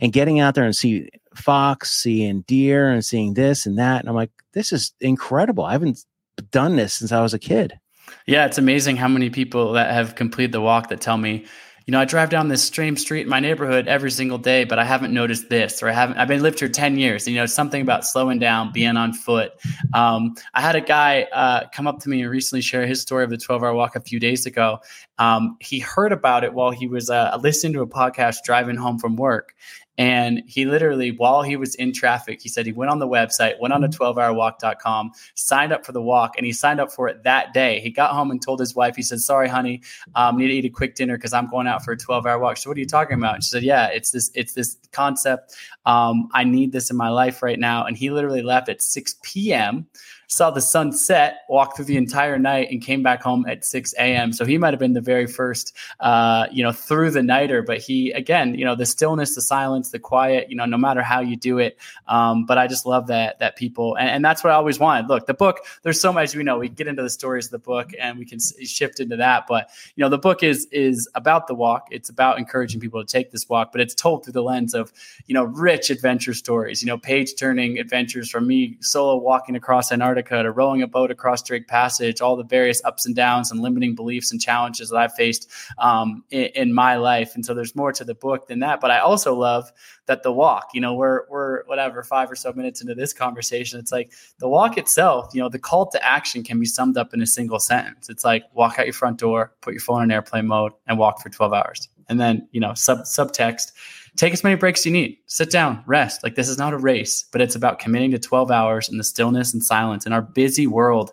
and 0.00 0.12
getting 0.12 0.40
out 0.40 0.56
there 0.56 0.64
and 0.64 0.74
see 0.74 1.08
fox, 1.36 1.92
seeing 1.92 2.40
deer 2.42 2.90
and 2.90 3.04
seeing 3.04 3.34
this 3.34 3.64
and 3.64 3.78
that. 3.78 4.00
And 4.00 4.08
I'm 4.08 4.16
like, 4.16 4.32
this 4.52 4.72
is 4.72 4.92
incredible. 5.00 5.64
I 5.64 5.70
haven't 5.70 6.04
done 6.50 6.74
this 6.74 6.94
since 6.94 7.12
I 7.12 7.22
was 7.22 7.32
a 7.32 7.38
kid. 7.38 7.78
Yeah, 8.26 8.44
it's 8.44 8.58
amazing 8.58 8.96
how 8.96 9.06
many 9.06 9.30
people 9.30 9.72
that 9.74 9.92
have 9.92 10.16
completed 10.16 10.50
the 10.50 10.60
walk 10.60 10.88
that 10.88 11.00
tell 11.00 11.16
me, 11.16 11.46
you 11.92 11.98
know, 11.98 12.00
I 12.00 12.06
drive 12.06 12.30
down 12.30 12.48
this 12.48 12.68
same 12.68 12.96
street 12.96 13.24
in 13.24 13.28
my 13.28 13.38
neighborhood 13.38 13.86
every 13.86 14.10
single 14.10 14.38
day, 14.38 14.64
but 14.64 14.78
I 14.78 14.84
haven't 14.84 15.12
noticed 15.12 15.50
this, 15.50 15.82
or 15.82 15.90
I 15.90 15.92
haven't. 15.92 16.16
I've 16.16 16.26
been 16.26 16.40
lived 16.40 16.58
here 16.58 16.70
ten 16.70 16.96
years. 16.96 17.28
You 17.28 17.36
know, 17.36 17.44
something 17.44 17.82
about 17.82 18.06
slowing 18.06 18.38
down, 18.38 18.72
being 18.72 18.96
on 18.96 19.12
foot. 19.12 19.52
Um, 19.92 20.34
I 20.54 20.62
had 20.62 20.74
a 20.74 20.80
guy 20.80 21.24
uh, 21.34 21.68
come 21.68 21.86
up 21.86 22.00
to 22.00 22.08
me 22.08 22.22
and 22.22 22.30
recently 22.30 22.62
share 22.62 22.86
his 22.86 23.02
story 23.02 23.24
of 23.24 23.28
the 23.28 23.36
twelve-hour 23.36 23.74
walk 23.74 23.94
a 23.94 24.00
few 24.00 24.18
days 24.18 24.46
ago. 24.46 24.78
Um, 25.18 25.58
he 25.60 25.80
heard 25.80 26.12
about 26.12 26.44
it 26.44 26.54
while 26.54 26.70
he 26.70 26.86
was 26.86 27.10
uh, 27.10 27.38
listening 27.42 27.74
to 27.74 27.82
a 27.82 27.86
podcast 27.86 28.38
driving 28.42 28.76
home 28.76 28.98
from 28.98 29.16
work, 29.16 29.54
and 29.98 30.42
he 30.46 30.64
literally, 30.64 31.10
while 31.10 31.42
he 31.42 31.56
was 31.56 31.74
in 31.74 31.92
traffic, 31.92 32.40
he 32.40 32.48
said 32.48 32.64
he 32.64 32.72
went 32.72 32.90
on 32.90 32.98
the 32.98 33.06
website, 33.06 33.60
went 33.60 33.74
on 33.74 33.82
to 33.82 33.88
12hourwalk.com, 33.88 35.12
signed 35.34 35.72
up 35.72 35.84
for 35.84 35.92
the 35.92 36.00
walk, 36.00 36.34
and 36.36 36.46
he 36.46 36.52
signed 36.52 36.80
up 36.80 36.90
for 36.90 37.08
it 37.08 37.22
that 37.24 37.52
day. 37.52 37.80
He 37.80 37.90
got 37.90 38.12
home 38.12 38.30
and 38.30 38.40
told 38.40 38.58
his 38.58 38.74
wife, 38.74 38.96
he 38.96 39.02
said, 39.02 39.20
Sorry, 39.20 39.48
honey, 39.48 39.82
um, 40.14 40.38
need 40.38 40.48
to 40.48 40.54
eat 40.54 40.64
a 40.64 40.70
quick 40.70 40.94
dinner 40.94 41.16
because 41.16 41.34
I'm 41.34 41.48
going 41.48 41.66
out 41.66 41.84
for 41.84 41.92
a 41.92 41.96
12 41.96 42.26
hour 42.26 42.38
walk. 42.38 42.56
So 42.56 42.70
what 42.70 42.76
are 42.76 42.80
you 42.80 42.86
talking 42.86 43.18
about? 43.18 43.34
And 43.34 43.44
she 43.44 43.50
said, 43.50 43.62
Yeah, 43.62 43.88
it's 43.88 44.12
this, 44.12 44.30
it's 44.34 44.54
this 44.54 44.78
concept. 44.92 45.54
Um, 45.84 46.28
I 46.32 46.44
need 46.44 46.72
this 46.72 46.90
in 46.90 46.96
my 46.96 47.10
life 47.10 47.42
right 47.42 47.58
now. 47.58 47.84
And 47.84 47.96
he 47.96 48.10
literally 48.10 48.42
left 48.42 48.68
at 48.68 48.82
6 48.82 49.16
p.m 49.22 49.86
saw 50.32 50.50
the 50.50 50.62
sun 50.62 50.92
set, 50.92 51.42
walked 51.50 51.76
through 51.76 51.84
the 51.84 51.98
entire 51.98 52.38
night, 52.38 52.70
and 52.70 52.80
came 52.80 53.02
back 53.02 53.22
home 53.22 53.44
at 53.46 53.66
6 53.66 53.92
a.m. 53.98 54.32
So 54.32 54.46
he 54.46 54.56
might 54.56 54.72
have 54.72 54.80
been 54.80 54.94
the 54.94 55.00
very 55.02 55.26
first, 55.26 55.76
uh, 56.00 56.46
you 56.50 56.62
know, 56.62 56.72
through 56.72 57.10
the 57.10 57.22
nighter. 57.22 57.62
But 57.62 57.78
he, 57.78 58.12
again, 58.12 58.54
you 58.54 58.64
know, 58.64 58.74
the 58.74 58.86
stillness, 58.86 59.34
the 59.34 59.42
silence, 59.42 59.90
the 59.90 59.98
quiet, 59.98 60.48
you 60.48 60.56
know, 60.56 60.64
no 60.64 60.78
matter 60.78 61.02
how 61.02 61.20
you 61.20 61.36
do 61.36 61.58
it. 61.58 61.78
Um, 62.08 62.46
but 62.46 62.56
I 62.56 62.66
just 62.66 62.86
love 62.86 63.08
that 63.08 63.38
that 63.40 63.56
people, 63.56 63.94
and, 63.96 64.08
and, 64.08 64.22
that's 64.24 64.42
what 64.42 64.52
I 64.52 64.56
always 64.56 64.78
wanted. 64.78 65.08
Look, 65.08 65.26
the 65.26 65.34
book. 65.34 65.58
There's 65.82 66.00
so 66.00 66.12
much 66.12 66.34
we 66.34 66.44
know. 66.44 66.58
We 66.58 66.68
get 66.68 66.86
into 66.86 67.02
the 67.02 67.10
stories 67.10 67.46
of 67.46 67.50
the 67.50 67.58
book, 67.58 67.90
and 68.00 68.18
we 68.18 68.24
can 68.24 68.38
shift 68.40 69.00
into 69.00 69.16
that. 69.16 69.44
But 69.46 69.68
you 69.96 70.02
know, 70.02 70.08
the 70.08 70.18
book 70.18 70.42
is 70.42 70.66
is 70.72 71.08
about 71.14 71.46
the 71.46 71.54
walk. 71.54 71.88
It's 71.90 72.08
about 72.08 72.38
encouraging 72.38 72.80
people 72.80 73.04
to 73.04 73.06
take 73.06 73.32
this 73.32 73.48
walk, 73.48 73.72
but 73.72 73.80
it's 73.80 73.94
told 73.94 74.24
through 74.24 74.32
the 74.32 74.42
lens 74.42 74.72
of 74.72 74.92
you 75.26 75.34
know 75.34 75.44
rich 75.44 75.90
adventure 75.90 76.32
stories. 76.32 76.82
You 76.82 76.86
know, 76.86 76.96
page 76.96 77.34
turning 77.36 77.78
adventures 77.78 78.30
from 78.30 78.46
me 78.46 78.78
solo 78.80 79.16
walking 79.16 79.56
across 79.56 79.92
Antarctica 79.92 80.21
To 80.22 80.50
rowing 80.50 80.82
a 80.82 80.86
boat 80.86 81.10
across 81.10 81.42
Drake 81.42 81.68
Passage, 81.68 82.20
all 82.20 82.36
the 82.36 82.44
various 82.44 82.82
ups 82.84 83.06
and 83.06 83.14
downs 83.14 83.50
and 83.50 83.60
limiting 83.60 83.94
beliefs 83.94 84.32
and 84.32 84.40
challenges 84.40 84.90
that 84.90 84.96
I've 84.96 85.14
faced 85.14 85.50
um, 85.78 86.24
in, 86.30 86.44
in, 86.54 86.74
my 86.74 86.96
life. 86.96 87.34
And 87.34 87.44
so 87.44 87.54
there's 87.54 87.76
more 87.76 87.92
to 87.92 88.04
the 88.04 88.14
book 88.14 88.46
than 88.46 88.60
that. 88.60 88.80
But 88.80 88.90
I 88.90 88.98
also 89.00 89.34
love 89.34 89.70
that 90.06 90.22
the 90.22 90.32
walk, 90.32 90.68
you 90.72 90.80
know, 90.80 90.94
we're, 90.94 91.28
we're 91.28 91.64
whatever, 91.64 92.02
five 92.02 92.30
or 92.30 92.34
so 92.34 92.52
minutes 92.52 92.80
into 92.80 92.94
this 92.94 93.12
conversation. 93.12 93.78
It's 93.78 93.92
like 93.92 94.12
the 94.38 94.48
walk 94.48 94.78
itself, 94.78 95.34
you 95.34 95.40
know, 95.40 95.48
the 95.48 95.58
call 95.58 95.86
to 95.90 96.04
action 96.04 96.42
can 96.42 96.58
be 96.58 96.66
summed 96.66 96.96
up 96.96 97.14
in 97.14 97.20
a 97.20 97.26
single 97.26 97.60
sentence. 97.60 98.08
It's 98.08 98.24
like 98.24 98.44
walk 98.54 98.78
out 98.78 98.86
your 98.86 98.94
front 98.94 99.18
door, 99.18 99.52
put 99.60 99.74
your 99.74 99.80
phone 99.80 100.02
in 100.02 100.10
airplane 100.10 100.46
mode, 100.46 100.72
and 100.86 100.98
walk 100.98 101.20
for 101.20 101.28
12 101.28 101.52
hours. 101.52 101.88
And 102.08 102.20
then, 102.20 102.48
you 102.52 102.60
know, 102.60 102.74
sub 102.74 103.00
subtext 103.00 103.72
take 104.16 104.32
as 104.32 104.44
many 104.44 104.56
breaks 104.56 104.84
you 104.84 104.92
need. 104.92 105.18
Sit 105.26 105.50
down, 105.50 105.82
rest. 105.86 106.22
Like 106.22 106.34
this 106.34 106.48
is 106.48 106.58
not 106.58 106.74
a 106.74 106.78
race, 106.78 107.24
but 107.32 107.40
it's 107.40 107.54
about 107.54 107.78
committing 107.78 108.10
to 108.12 108.18
12 108.18 108.50
hours 108.50 108.88
in 108.88 108.98
the 108.98 109.04
stillness 109.04 109.52
and 109.52 109.62
silence. 109.62 110.06
In 110.06 110.12
our 110.12 110.22
busy 110.22 110.66
world, 110.66 111.12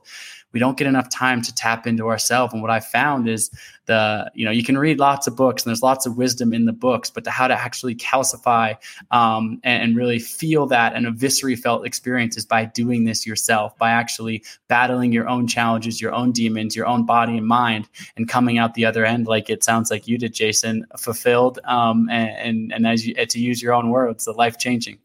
we 0.51 0.59
don't 0.59 0.77
get 0.77 0.87
enough 0.87 1.09
time 1.09 1.41
to 1.43 1.53
tap 1.53 1.85
into 1.85 2.07
ourselves. 2.07 2.53
And 2.53 2.61
what 2.61 2.71
I 2.71 2.79
found 2.79 3.29
is 3.29 3.51
the, 3.85 4.31
you 4.33 4.45
know, 4.45 4.51
you 4.51 4.63
can 4.63 4.77
read 4.77 4.99
lots 4.99 5.27
of 5.27 5.35
books 5.35 5.63
and 5.63 5.69
there's 5.69 5.81
lots 5.81 6.05
of 6.05 6.17
wisdom 6.17 6.53
in 6.53 6.65
the 6.65 6.73
books, 6.73 7.09
but 7.09 7.23
to 7.23 7.31
how 7.31 7.47
to 7.47 7.53
actually 7.53 7.95
calcify 7.95 8.75
um, 9.11 9.59
and, 9.63 9.83
and, 9.83 9.97
really 9.97 10.19
feel 10.19 10.67
that 10.67 10.93
and 10.93 11.07
a 11.07 11.11
viscerally 11.11 11.57
felt 11.57 11.85
experience 11.85 12.37
is 12.37 12.45
by 12.45 12.65
doing 12.65 13.03
this 13.03 13.25
yourself, 13.25 13.77
by 13.77 13.89
actually 13.89 14.43
battling 14.67 15.11
your 15.11 15.27
own 15.27 15.47
challenges, 15.47 15.99
your 15.99 16.13
own 16.13 16.31
demons, 16.31 16.75
your 16.75 16.85
own 16.85 17.05
body 17.05 17.37
and 17.37 17.47
mind, 17.47 17.89
and 18.15 18.29
coming 18.29 18.57
out 18.57 18.75
the 18.75 18.85
other 18.85 19.05
end 19.05 19.27
like 19.27 19.49
it 19.49 19.63
sounds 19.63 19.89
like 19.89 20.07
you 20.07 20.17
did, 20.17 20.33
Jason, 20.33 20.85
fulfilled 20.97 21.59
um, 21.65 22.07
and, 22.09 22.29
and, 22.37 22.73
and 22.73 22.87
as 22.87 23.05
you 23.05 23.13
to 23.25 23.39
use 23.39 23.61
your 23.61 23.73
own 23.73 23.89
words, 23.89 24.25
the 24.25 24.31
life 24.31 24.57
changing. 24.57 24.97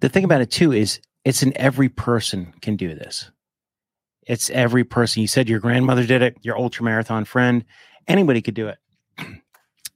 The 0.00 0.08
thing 0.08 0.24
about 0.24 0.40
it 0.40 0.50
too 0.50 0.72
is 0.72 1.00
it's 1.24 1.42
in 1.42 1.56
every 1.56 1.88
person 1.88 2.54
can 2.62 2.76
do 2.76 2.94
this. 2.94 3.30
It's 4.30 4.48
every 4.50 4.84
person. 4.84 5.22
You 5.22 5.26
said 5.26 5.48
your 5.48 5.58
grandmother 5.58 6.06
did 6.06 6.22
it, 6.22 6.36
your 6.42 6.56
ultra 6.56 6.84
marathon 6.84 7.24
friend, 7.24 7.64
anybody 8.06 8.40
could 8.40 8.54
do 8.54 8.68
it. 8.68 8.78
I'm 9.18 9.42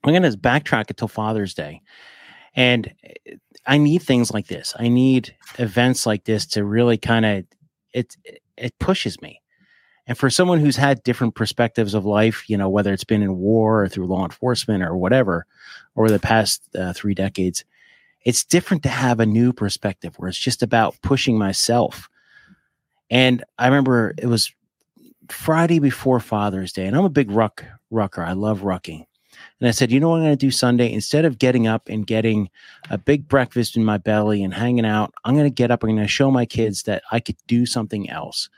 going 0.03 0.23
to 0.23 0.37
backtrack 0.37 0.91
until 0.91 1.07
Father's 1.07 1.55
Day. 1.55 1.83
And 2.57 2.93
eh, 3.05 3.37
I 3.64 3.79
need 3.79 4.03
things 4.03 4.33
like 4.33 4.49
this. 4.49 4.75
I 4.76 4.88
need 4.88 5.37
events 5.61 6.05
like 6.05 6.25
this 6.25 6.47
to 6.47 6.64
really 6.64 6.99
kind 6.99 7.25
of 7.25 7.45
it 7.93 8.17
it 8.57 8.76
pushes 8.81 9.23
me. 9.23 9.41
And 10.09 10.19
for 10.19 10.31
someone 10.31 10.59
who's 10.59 10.76
had 10.76 11.05
different 11.05 11.37
perspectives 11.37 11.95
of 11.95 12.05
life, 12.05 12.50
you 12.50 12.57
know, 12.57 12.69
whether 12.69 12.93
it's 12.93 13.05
been 13.05 13.23
in 13.23 13.38
war 13.38 13.85
or 13.85 13.88
through 13.88 14.09
law 14.09 14.25
enforcement 14.25 14.83
or 14.83 14.97
whatever, 14.97 15.47
over 15.97 16.11
the 16.11 16.19
past 16.19 16.69
uh, 16.75 16.93
three 16.93 17.14
decades, 17.14 17.64
it's 18.25 18.45
different 18.45 18.83
to 18.83 18.88
have 18.88 19.21
a 19.21 19.26
new 19.26 19.53
perspective 19.53 20.14
where 20.17 20.29
it's 20.29 20.37
just 20.37 20.61
about 20.61 20.97
pushing 21.03 21.38
myself. 21.38 22.09
And 23.14 23.44
I 23.61 23.66
remember 23.66 24.12
it 24.18 24.26
was 24.26 24.52
Friday 25.28 25.78
before 25.78 26.18
Father's 26.18 26.73
Day, 26.73 26.85
and 26.85 26.97
I'm 26.97 27.04
a 27.04 27.09
big 27.09 27.30
ruck 27.30 27.64
rucker. 27.92 28.25
I 28.25 28.33
love 28.33 28.62
rucking. 28.62 29.06
And 29.61 29.68
I 29.68 29.71
said, 29.71 29.92
you 29.92 30.00
know 30.00 30.09
what 30.09 30.16
I'm 30.16 30.25
going 30.25 30.37
to 30.37 30.47
do 30.47 30.50
Sunday? 30.50 30.92
Instead 30.92 31.25
of 31.25 31.38
getting 31.38 31.68
up 31.68 31.88
and 31.88 32.09
getting 32.09 32.50
a 32.90 32.99
big 32.99 33.28
breakfast 33.28 33.76
in 33.76 33.85
my 33.85 33.99
belly 33.99 34.42
and 34.42 34.52
hanging 34.52 34.85
out, 34.85 35.14
I'm 35.25 35.35
going 35.35 35.47
to 35.47 35.54
get 35.54 35.71
up. 35.71 35.85
I'm 35.85 35.90
going 35.90 36.02
to 36.02 36.09
show 36.09 36.28
my 36.33 36.44
kids 36.44 36.83
that 36.83 37.04
I 37.12 37.21
could 37.21 37.37
do 37.47 37.66
something 37.66 38.11
else. 38.11 38.49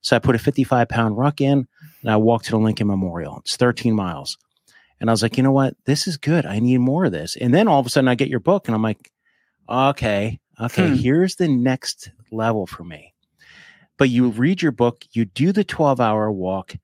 So 0.00 0.16
I 0.16 0.18
put 0.18 0.34
a 0.34 0.38
55 0.38 0.88
pound 0.88 1.18
ruck 1.18 1.42
in 1.42 1.68
and 2.00 2.10
I 2.10 2.16
walked 2.16 2.46
to 2.46 2.52
the 2.52 2.58
Lincoln 2.58 2.86
Memorial. 2.86 3.40
It's 3.40 3.56
13 3.56 3.94
miles. 3.94 4.38
And 4.98 5.10
I 5.10 5.12
was 5.12 5.22
like, 5.22 5.36
you 5.36 5.42
know 5.42 5.52
what? 5.52 5.76
This 5.84 6.06
is 6.06 6.16
good. 6.16 6.46
I 6.46 6.58
need 6.58 6.78
more 6.78 7.04
of 7.04 7.12
this. 7.12 7.36
And 7.36 7.52
then 7.52 7.68
all 7.68 7.80
of 7.80 7.86
a 7.86 7.90
sudden 7.90 8.08
I 8.08 8.14
get 8.14 8.28
your 8.28 8.40
book 8.40 8.66
and 8.66 8.74
I'm 8.74 8.82
like, 8.82 9.10
okay, 9.68 10.40
okay, 10.58 10.88
hmm. 10.88 10.94
here's 10.94 11.36
the 11.36 11.48
next 11.48 12.10
level 12.30 12.66
for 12.66 12.82
me. 12.82 13.12
But 13.98 14.10
you 14.10 14.28
read 14.28 14.62
your 14.62 14.72
book, 14.72 15.04
you 15.12 15.24
do 15.24 15.52
the 15.52 15.64
12 15.64 16.00
hour 16.00 16.30
walk, 16.30 16.74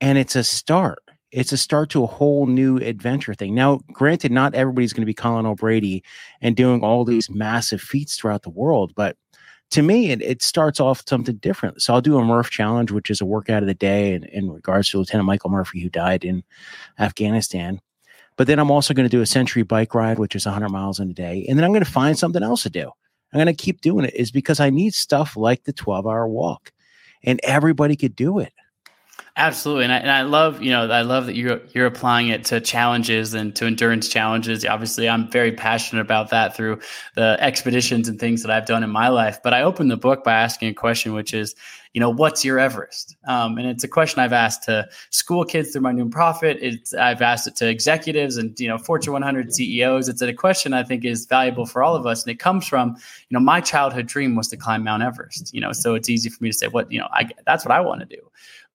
and 0.00 0.18
it's 0.18 0.36
a 0.36 0.44
start. 0.44 0.98
It's 1.30 1.52
a 1.52 1.56
start 1.56 1.90
to 1.90 2.04
a 2.04 2.06
whole 2.08 2.46
new 2.46 2.76
adventure 2.76 3.34
thing. 3.34 3.54
Now, 3.54 3.80
granted, 3.92 4.30
not 4.30 4.54
everybody's 4.54 4.92
going 4.92 5.02
to 5.02 5.06
be 5.06 5.14
Colin 5.14 5.46
O'Brady 5.46 6.04
and 6.40 6.54
doing 6.54 6.82
all 6.82 7.04
these 7.04 7.28
massive 7.28 7.80
feats 7.80 8.16
throughout 8.16 8.42
the 8.42 8.50
world, 8.50 8.92
but 8.94 9.16
to 9.70 9.82
me, 9.82 10.10
it, 10.10 10.22
it 10.22 10.42
starts 10.42 10.78
off 10.78 11.02
something 11.08 11.36
different. 11.36 11.82
So 11.82 11.94
I'll 11.94 12.00
do 12.00 12.18
a 12.18 12.24
Murph 12.24 12.50
challenge, 12.50 12.92
which 12.92 13.10
is 13.10 13.20
a 13.20 13.26
workout 13.26 13.62
of 13.62 13.66
the 13.66 13.74
day 13.74 14.14
in, 14.14 14.22
in 14.24 14.50
regards 14.50 14.90
to 14.90 14.98
Lieutenant 14.98 15.26
Michael 15.26 15.50
Murphy, 15.50 15.80
who 15.80 15.88
died 15.88 16.24
in 16.24 16.44
Afghanistan. 16.98 17.80
But 18.36 18.46
then 18.46 18.58
I'm 18.58 18.70
also 18.70 18.94
going 18.94 19.08
to 19.08 19.16
do 19.16 19.22
a 19.22 19.26
century 19.26 19.62
bike 19.62 19.94
ride, 19.94 20.18
which 20.18 20.36
is 20.36 20.46
100 20.46 20.68
miles 20.68 21.00
in 21.00 21.10
a 21.10 21.14
day. 21.14 21.44
And 21.48 21.58
then 21.58 21.64
I'm 21.64 21.72
going 21.72 21.84
to 21.84 21.90
find 21.90 22.18
something 22.18 22.42
else 22.42 22.62
to 22.64 22.70
do. 22.70 22.90
I'm 23.34 23.38
going 23.38 23.54
to 23.54 23.62
keep 23.62 23.80
doing 23.80 24.04
it 24.04 24.14
is 24.14 24.30
because 24.30 24.60
I 24.60 24.70
need 24.70 24.94
stuff 24.94 25.36
like 25.36 25.64
the 25.64 25.72
12 25.72 26.06
hour 26.06 26.28
walk 26.28 26.72
and 27.24 27.40
everybody 27.42 27.96
could 27.96 28.14
do 28.14 28.38
it. 28.38 28.52
Absolutely, 29.36 29.84
and 29.84 29.92
I, 29.92 29.96
and 29.96 30.10
I 30.12 30.22
love 30.22 30.62
you 30.62 30.70
know 30.70 30.88
I 30.88 31.02
love 31.02 31.26
that 31.26 31.34
you're 31.34 31.60
you're 31.72 31.86
applying 31.86 32.28
it 32.28 32.44
to 32.46 32.60
challenges 32.60 33.34
and 33.34 33.54
to 33.56 33.66
endurance 33.66 34.08
challenges. 34.08 34.64
Obviously, 34.64 35.08
I'm 35.08 35.28
very 35.28 35.50
passionate 35.50 36.02
about 36.02 36.30
that 36.30 36.54
through 36.54 36.78
the 37.16 37.36
expeditions 37.40 38.08
and 38.08 38.20
things 38.20 38.42
that 38.42 38.52
I've 38.52 38.66
done 38.66 38.84
in 38.84 38.90
my 38.90 39.08
life. 39.08 39.40
But 39.42 39.52
I 39.52 39.62
opened 39.62 39.90
the 39.90 39.96
book 39.96 40.22
by 40.22 40.34
asking 40.34 40.68
a 40.68 40.74
question, 40.74 41.14
which 41.14 41.34
is, 41.34 41.56
you 41.94 42.00
know, 42.00 42.10
what's 42.10 42.44
your 42.44 42.58
Everest? 42.58 43.16
Um, 43.26 43.56
and 43.56 43.68
it's 43.68 43.84
a 43.84 43.88
question 43.88 44.20
I've 44.20 44.32
asked 44.32 44.64
to 44.64 44.88
school 45.10 45.44
kids 45.44 45.70
through 45.70 45.82
my 45.82 45.92
nonprofit. 45.92 46.58
It's 46.60 46.92
I've 46.92 47.22
asked 47.22 47.46
it 47.46 47.54
to 47.56 47.68
executives 47.68 48.36
and 48.36 48.58
you 48.58 48.66
know 48.66 48.78
Fortune 48.78 49.12
100 49.12 49.54
CEOs. 49.54 50.08
It's 50.08 50.20
a 50.20 50.32
question 50.32 50.74
I 50.74 50.82
think 50.82 51.04
is 51.04 51.26
valuable 51.26 51.66
for 51.66 51.84
all 51.84 51.94
of 51.94 52.04
us, 52.04 52.24
and 52.24 52.32
it 52.32 52.40
comes 52.40 52.66
from 52.66 52.96
you 53.28 53.34
know 53.34 53.40
my 53.40 53.60
childhood 53.60 54.06
dream 54.06 54.34
was 54.34 54.48
to 54.48 54.56
climb 54.56 54.82
Mount 54.82 55.04
Everest. 55.04 55.54
You 55.54 55.60
know, 55.60 55.72
so 55.72 55.94
it's 55.94 56.10
easy 56.10 56.28
for 56.28 56.42
me 56.42 56.50
to 56.50 56.56
say 56.56 56.66
what 56.66 56.90
you 56.90 56.98
know 56.98 57.08
I 57.12 57.30
that's 57.46 57.64
what 57.64 57.72
I 57.72 57.80
want 57.80 58.00
to 58.00 58.06
do, 58.06 58.22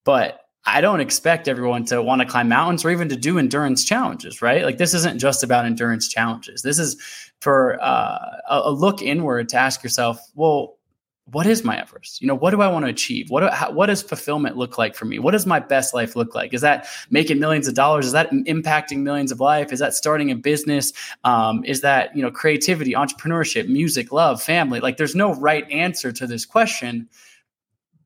but 0.06 0.46
I 0.66 0.82
don't 0.82 1.02
expect 1.02 1.48
everyone 1.48 1.84
to 1.86 2.02
want 2.02 2.22
to 2.22 2.28
climb 2.28 2.48
mountains 2.48 2.86
or 2.86 2.90
even 2.90 3.10
to 3.10 3.16
do 3.16 3.38
endurance 3.38 3.84
challenges, 3.84 4.42
right? 4.42 4.64
Like 4.64 4.78
this 4.78 4.94
isn't 4.94 5.20
just 5.20 5.44
about 5.44 5.66
endurance 5.66 6.08
challenges. 6.08 6.62
This 6.62 6.80
is 6.80 6.96
for 7.42 7.82
uh, 7.82 8.20
a 8.48 8.72
look 8.72 9.02
inward 9.02 9.50
to 9.50 9.58
ask 9.58 9.84
yourself, 9.84 10.20
well, 10.36 10.78
what 11.32 11.46
is 11.46 11.64
my 11.64 11.80
Everest? 11.80 12.22
You 12.22 12.28
know, 12.28 12.36
what 12.36 12.52
do 12.52 12.62
I 12.62 12.68
want 12.68 12.86
to 12.86 12.90
achieve? 12.90 13.30
What 13.30 13.42
do, 13.42 13.48
how, 13.48 13.72
what 13.72 13.88
does 13.88 14.02
fulfillment 14.02 14.58
look 14.58 14.78
like 14.78 14.96
for 14.96 15.06
me? 15.06 15.20
What 15.20 15.32
does 15.32 15.46
my 15.46 15.60
best 15.60 15.94
life 15.94 16.16
look 16.16 16.36
like? 16.36 16.54
Is 16.54 16.62
that 16.62 16.88
making 17.10 17.40
millions 17.40 17.68
of 17.68 17.74
dollars? 17.74 18.06
Is 18.06 18.12
that 18.14 18.32
impacting 18.32 19.00
millions 19.00 19.32
of 19.32 19.40
life? 19.40 19.72
Is 19.72 19.80
that 19.80 19.94
starting 19.94 20.32
a 20.32 20.36
business? 20.36 20.94
Um, 21.24 21.64
is 21.66 21.82
that 21.82 22.16
you 22.16 22.22
know 22.22 22.32
creativity, 22.32 22.94
entrepreneurship, 22.94 23.68
music, 23.68 24.12
love, 24.12 24.42
family? 24.42 24.80
Like, 24.80 24.98
there's 24.98 25.16
no 25.16 25.34
right 25.36 25.70
answer 25.72 26.12
to 26.12 26.28
this 26.28 26.46
question 26.46 27.10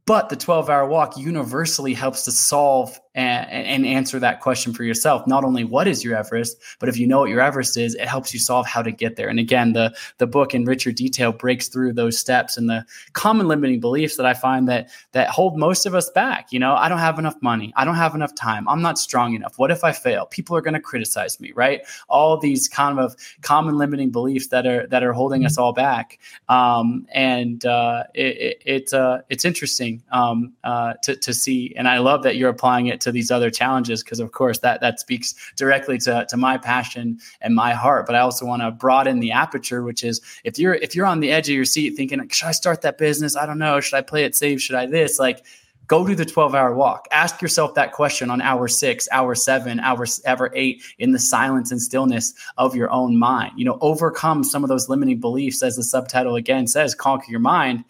but 0.06 0.30
the 0.30 0.36
12 0.36 0.70
hour 0.70 0.88
walk 0.88 1.18
universally 1.18 1.94
helps 1.94 2.26
to 2.26 2.32
solve 2.32 3.00
and, 3.16 3.68
and, 3.68 3.86
answer 3.86 4.20
that 4.20 4.42
question 4.42 4.74
for 4.74 4.84
yourself. 4.84 5.28
Not 5.28 5.44
only 5.44 5.64
what 5.64 5.88
is 5.88 6.04
your 6.04 6.16
Everest, 6.16 6.58
but 6.80 6.90
if 6.90 6.98
you 6.98 7.06
know 7.06 7.20
what 7.20 7.30
your 7.30 7.42
Everest 7.42 7.78
is, 7.78 7.94
it 7.96 8.08
helps 8.08 8.34
you 8.34 8.40
solve 8.40 8.66
how 8.66 8.82
to 8.82 8.92
get 8.92 9.18
there. 9.18 9.28
And 9.28 9.40
again, 9.40 9.74
the 9.74 9.96
the 10.18 10.26
book 10.26 10.56
in 10.56 10.66
richer 10.66 10.92
detail 10.92 11.32
breaks 11.32 11.68
through 11.68 11.94
those 11.94 12.18
steps 12.18 12.58
and 12.58 12.70
the 12.70 12.86
common 13.14 13.48
limiting 13.48 13.80
beliefs 13.80 14.18
that 14.18 14.26
I 14.26 14.34
find 14.34 14.68
that 14.68 14.90
that 15.12 15.30
hold 15.30 15.58
most 15.58 15.86
of 15.86 15.94
us 15.94 16.10
back. 16.10 16.52
You 16.52 16.60
know, 16.60 16.74
I 16.74 16.90
don't 16.90 17.00
have 17.00 17.20
enough 17.20 17.36
money, 17.42 17.72
I 17.76 17.86
don't 17.86 17.96
have 17.96 18.16
enough 18.16 18.34
time, 18.34 18.68
I'm 18.68 18.82
not 18.82 18.98
strong 18.98 19.36
enough. 19.36 19.60
What 19.60 19.70
if 19.70 19.84
I 19.84 19.92
fail? 19.92 20.26
People 20.26 20.58
are 20.58 20.62
going 20.62 20.74
to 20.74 20.80
criticize 20.80 21.40
me, 21.40 21.52
right? 21.54 21.82
All 22.10 22.38
these 22.38 22.68
kind 22.68 23.00
of 23.00 23.16
common 23.42 23.78
limiting 23.78 24.10
beliefs 24.10 24.48
that 24.48 24.66
are 24.66 24.88
that 24.88 25.04
are 25.04 25.14
holding 25.14 25.46
us 25.46 25.58
all 25.58 25.74
back. 25.74 26.20
Um, 26.50 27.06
and 27.12 27.64
uh, 27.66 28.04
it, 28.16 28.38
it, 28.38 28.64
it's 28.66 28.94
uh, 28.94 29.22
it's 29.30 29.46
interesting 29.46 30.02
um, 30.12 30.54
uh, 30.64 30.94
to 31.04 31.16
to 31.16 31.34
see, 31.34 31.74
and 31.78 31.88
I 31.88 32.00
love 32.00 32.24
that 32.24 32.38
you're 32.38 32.50
applying 32.50 32.88
it 32.88 33.03
to 33.04 33.12
these 33.12 33.32
other 33.32 33.50
challenges 33.50 34.04
because 34.04 34.20
of 34.20 34.32
course 34.32 34.60
that 34.60 34.82
that 34.82 35.00
speaks 35.00 35.36
directly 35.56 35.98
to, 36.00 36.26
to 36.30 36.38
my 36.38 36.58
passion 36.58 37.20
and 37.42 37.56
my 37.56 37.74
heart. 37.74 38.06
But 38.06 38.16
i 38.16 38.20
also 38.20 38.46
want 38.46 38.62
to 38.62 38.72
broaden 38.72 39.20
the 39.20 39.32
aperture 39.32 39.84
which 39.84 40.04
is 40.04 40.22
if 40.44 40.58
you're 40.58 40.76
if 40.76 40.96
you're 40.96 41.06
on 41.06 41.20
the 41.20 41.32
edge 41.32 41.50
of 41.50 41.56
your 41.56 41.66
seat 41.66 41.96
thinking 41.96 42.28
should 42.30 42.48
i 42.48 42.52
start 42.52 42.82
that 42.82 42.98
business? 42.98 43.36
I 43.36 43.46
don't 43.46 43.60
know. 43.60 43.80
Should 43.80 43.98
i 43.98 44.02
play 44.02 44.24
it 44.24 44.36
safe? 44.36 44.62
Should 44.62 44.76
i 44.76 44.86
this? 44.86 45.20
Like 45.20 45.46
go 45.88 46.08
do 46.08 46.16
the 46.16 46.26
12 46.26 46.56
hour 46.56 46.74
walk. 46.74 47.08
Ask 47.12 47.42
yourself 47.42 47.76
that 47.76 47.92
question 47.92 48.30
on 48.30 48.42
hour 48.42 48.68
six 48.68 49.08
hour 49.12 49.36
seven 49.36 49.80
hour, 49.80 50.06
hour 50.26 50.52
eight 50.54 50.84
in 50.98 51.12
the 51.12 51.20
silence 51.20 51.72
and 51.72 51.82
stillness 51.82 52.34
of 52.58 52.76
your 52.76 52.90
own 52.92 53.18
mind. 53.18 53.54
You 53.58 53.66
know 53.66 53.78
overcome 53.82 54.44
some 54.44 54.64
of 54.64 54.70
those 54.70 54.90
limiting 54.90 55.20
beliefs 55.20 55.62
as 55.62 55.76
the 55.76 55.84
subtitle 55.84 56.36
again 56.36 56.68
says 56.68 56.96
conquer 56.96 57.30
your 57.30 57.40
mind 57.40 57.84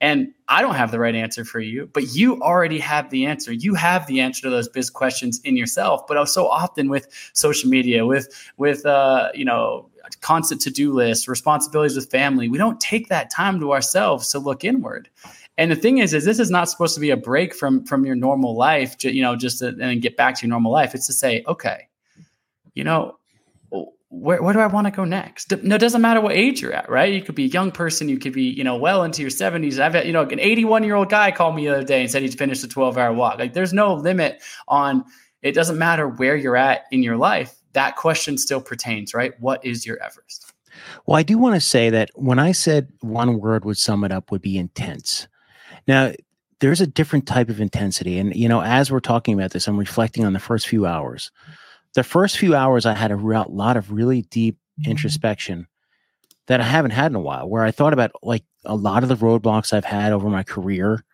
and 0.00 0.32
I 0.48 0.60
don't 0.60 0.74
have 0.74 0.90
the 0.90 0.98
right 0.98 1.14
answer 1.14 1.44
for 1.44 1.60
you, 1.60 1.88
but 1.92 2.14
you 2.14 2.40
already 2.42 2.78
have 2.78 3.10
the 3.10 3.26
answer. 3.26 3.52
You 3.52 3.74
have 3.74 4.06
the 4.06 4.20
answer 4.20 4.42
to 4.42 4.50
those 4.50 4.68
biz 4.68 4.90
questions 4.90 5.40
in 5.44 5.56
yourself. 5.56 6.06
But 6.06 6.22
so 6.26 6.48
often 6.48 6.88
with 6.88 7.08
social 7.32 7.70
media, 7.70 8.04
with 8.04 8.28
with 8.58 8.84
uh, 8.84 9.30
you 9.34 9.44
know 9.44 9.88
constant 10.20 10.60
to 10.62 10.70
do 10.70 10.92
lists, 10.92 11.28
responsibilities 11.28 11.96
with 11.96 12.10
family, 12.10 12.48
we 12.48 12.58
don't 12.58 12.78
take 12.80 13.08
that 13.08 13.30
time 13.30 13.58
to 13.60 13.72
ourselves 13.72 14.28
to 14.30 14.38
look 14.38 14.64
inward. 14.64 15.08
And 15.58 15.70
the 15.70 15.76
thing 15.76 15.98
is, 15.98 16.12
is 16.12 16.24
this 16.24 16.38
is 16.38 16.50
not 16.50 16.68
supposed 16.68 16.94
to 16.94 17.00
be 17.00 17.10
a 17.10 17.16
break 17.16 17.54
from 17.54 17.84
from 17.84 18.04
your 18.04 18.16
normal 18.16 18.54
life, 18.54 19.02
you 19.02 19.22
know, 19.22 19.34
just 19.34 19.60
to, 19.60 19.76
and 19.80 20.02
get 20.02 20.16
back 20.16 20.34
to 20.36 20.46
your 20.46 20.50
normal 20.50 20.72
life. 20.72 20.94
It's 20.94 21.06
to 21.06 21.14
say, 21.14 21.42
okay, 21.48 21.88
you 22.74 22.84
know, 22.84 23.18
where, 24.08 24.40
where 24.42 24.52
do 24.52 24.60
I 24.60 24.66
want 24.66 24.86
to 24.86 24.90
go 24.90 25.04
next? 25.04 25.50
No, 25.62 25.74
it 25.74 25.78
doesn't 25.78 26.00
matter 26.00 26.20
what 26.20 26.32
age 26.32 26.62
you're 26.62 26.72
at, 26.72 26.88
right? 26.88 27.12
You 27.12 27.22
could 27.22 27.34
be 27.34 27.44
a 27.44 27.48
young 27.48 27.72
person, 27.72 28.08
you 28.08 28.18
could 28.18 28.32
be, 28.32 28.44
you 28.44 28.64
know, 28.64 28.76
well 28.76 29.02
into 29.02 29.20
your 29.22 29.30
70s. 29.30 29.80
I've 29.80 29.94
had, 29.94 30.06
you 30.06 30.12
know, 30.12 30.22
an 30.22 30.40
81 30.40 30.84
year 30.84 30.94
old 30.94 31.10
guy 31.10 31.30
called 31.32 31.56
me 31.56 31.66
the 31.66 31.74
other 31.74 31.84
day 31.84 32.02
and 32.02 32.10
said 32.10 32.22
he's 32.22 32.34
finished 32.34 32.62
a 32.64 32.68
12 32.68 32.96
hour 32.96 33.12
walk. 33.12 33.38
Like 33.38 33.52
there's 33.52 33.72
no 33.72 33.94
limit 33.94 34.42
on 34.68 35.04
it 35.42 35.52
doesn't 35.52 35.78
matter 35.78 36.08
where 36.08 36.36
you're 36.36 36.56
at 36.56 36.84
in 36.90 37.02
your 37.02 37.16
life. 37.16 37.54
That 37.72 37.96
question 37.96 38.38
still 38.38 38.60
pertains, 38.60 39.14
right? 39.14 39.32
What 39.38 39.64
is 39.64 39.86
your 39.86 40.02
Everest? 40.02 40.52
Well, 41.04 41.16
I 41.16 41.22
do 41.22 41.38
want 41.38 41.54
to 41.54 41.60
say 41.60 41.90
that 41.90 42.10
when 42.14 42.38
I 42.38 42.52
said 42.52 42.88
one 43.00 43.38
word 43.38 43.64
would 43.64 43.78
sum 43.78 44.04
it 44.04 44.12
up 44.12 44.30
would 44.30 44.42
be 44.42 44.58
intense. 44.58 45.28
Now, 45.86 46.12
there's 46.60 46.80
a 46.80 46.86
different 46.86 47.26
type 47.26 47.48
of 47.48 47.60
intensity. 47.60 48.18
And, 48.18 48.34
you 48.34 48.48
know, 48.48 48.62
as 48.62 48.90
we're 48.90 49.00
talking 49.00 49.34
about 49.34 49.50
this, 49.50 49.68
I'm 49.68 49.78
reflecting 49.78 50.24
on 50.24 50.32
the 50.32 50.40
first 50.40 50.66
few 50.66 50.86
hours 50.86 51.30
the 51.96 52.04
first 52.04 52.36
few 52.36 52.54
hours 52.54 52.84
I 52.84 52.92
had 52.92 53.10
a 53.10 53.16
real, 53.16 53.46
lot 53.48 53.76
of 53.78 53.90
really 53.90 54.22
deep 54.22 54.58
mm-hmm. 54.78 54.90
introspection 54.90 55.66
that 56.46 56.60
I 56.60 56.64
haven't 56.64 56.92
had 56.92 57.10
in 57.10 57.16
a 57.16 57.20
while, 57.20 57.48
where 57.48 57.64
I 57.64 57.70
thought 57.72 57.94
about 57.94 58.12
like 58.22 58.44
a 58.66 58.76
lot 58.76 59.02
of 59.02 59.08
the 59.08 59.16
roadblocks 59.16 59.72
I've 59.72 59.86
had 59.86 60.12
over 60.12 60.28
my 60.28 60.42
career, 60.42 61.04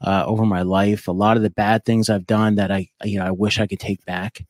uh, 0.00 0.24
over 0.24 0.46
my 0.46 0.62
life, 0.62 1.08
a 1.08 1.12
lot 1.12 1.36
of 1.36 1.42
the 1.42 1.50
bad 1.50 1.84
things 1.84 2.08
I've 2.08 2.26
done 2.26 2.54
that 2.54 2.70
I, 2.70 2.88
you 3.04 3.18
know, 3.18 3.26
I 3.26 3.32
wish 3.32 3.58
I 3.58 3.66
could 3.66 3.80
take 3.80 4.04
back. 4.06 4.46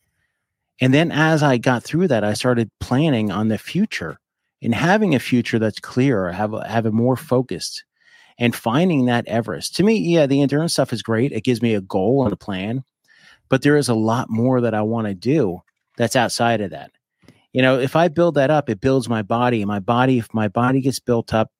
And 0.80 0.92
then 0.92 1.10
as 1.10 1.42
I 1.42 1.56
got 1.56 1.82
through 1.82 2.08
that, 2.08 2.22
I 2.22 2.34
started 2.34 2.70
planning 2.78 3.30
on 3.30 3.48
the 3.48 3.58
future 3.58 4.18
and 4.60 4.74
having 4.74 5.14
a 5.14 5.18
future 5.18 5.58
that's 5.58 5.80
clear, 5.80 6.30
have 6.32 6.52
a, 6.52 6.68
have 6.68 6.84
a 6.84 6.92
more 6.92 7.16
focused, 7.16 7.84
and 8.38 8.54
finding 8.54 9.06
that 9.06 9.26
Everest. 9.26 9.74
To 9.76 9.82
me, 9.82 9.96
yeah, 9.96 10.26
the 10.26 10.42
endurance 10.42 10.74
stuff 10.74 10.92
is 10.92 11.02
great. 11.02 11.32
It 11.32 11.44
gives 11.44 11.62
me 11.62 11.74
a 11.74 11.80
goal 11.80 12.24
and 12.24 12.32
a 12.32 12.36
plan 12.36 12.84
but 13.52 13.60
there 13.60 13.76
is 13.76 13.90
a 13.90 13.94
lot 13.94 14.30
more 14.30 14.62
that 14.62 14.72
I 14.72 14.80
want 14.80 15.08
to 15.08 15.14
do 15.14 15.60
that's 15.98 16.16
outside 16.16 16.62
of 16.62 16.70
that. 16.70 16.90
You 17.52 17.60
know, 17.60 17.78
if 17.78 17.94
I 17.96 18.08
build 18.08 18.36
that 18.36 18.50
up, 18.50 18.70
it 18.70 18.80
builds 18.80 19.10
my 19.10 19.20
body. 19.20 19.62
My 19.66 19.78
body, 19.78 20.16
if 20.16 20.32
my 20.32 20.48
body 20.48 20.80
gets 20.80 20.98
built 20.98 21.34
up 21.34 21.52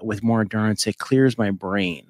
with 0.00 0.22
more 0.22 0.42
endurance, 0.42 0.86
it 0.86 0.98
clears 0.98 1.36
my 1.36 1.50
brain. 1.50 2.06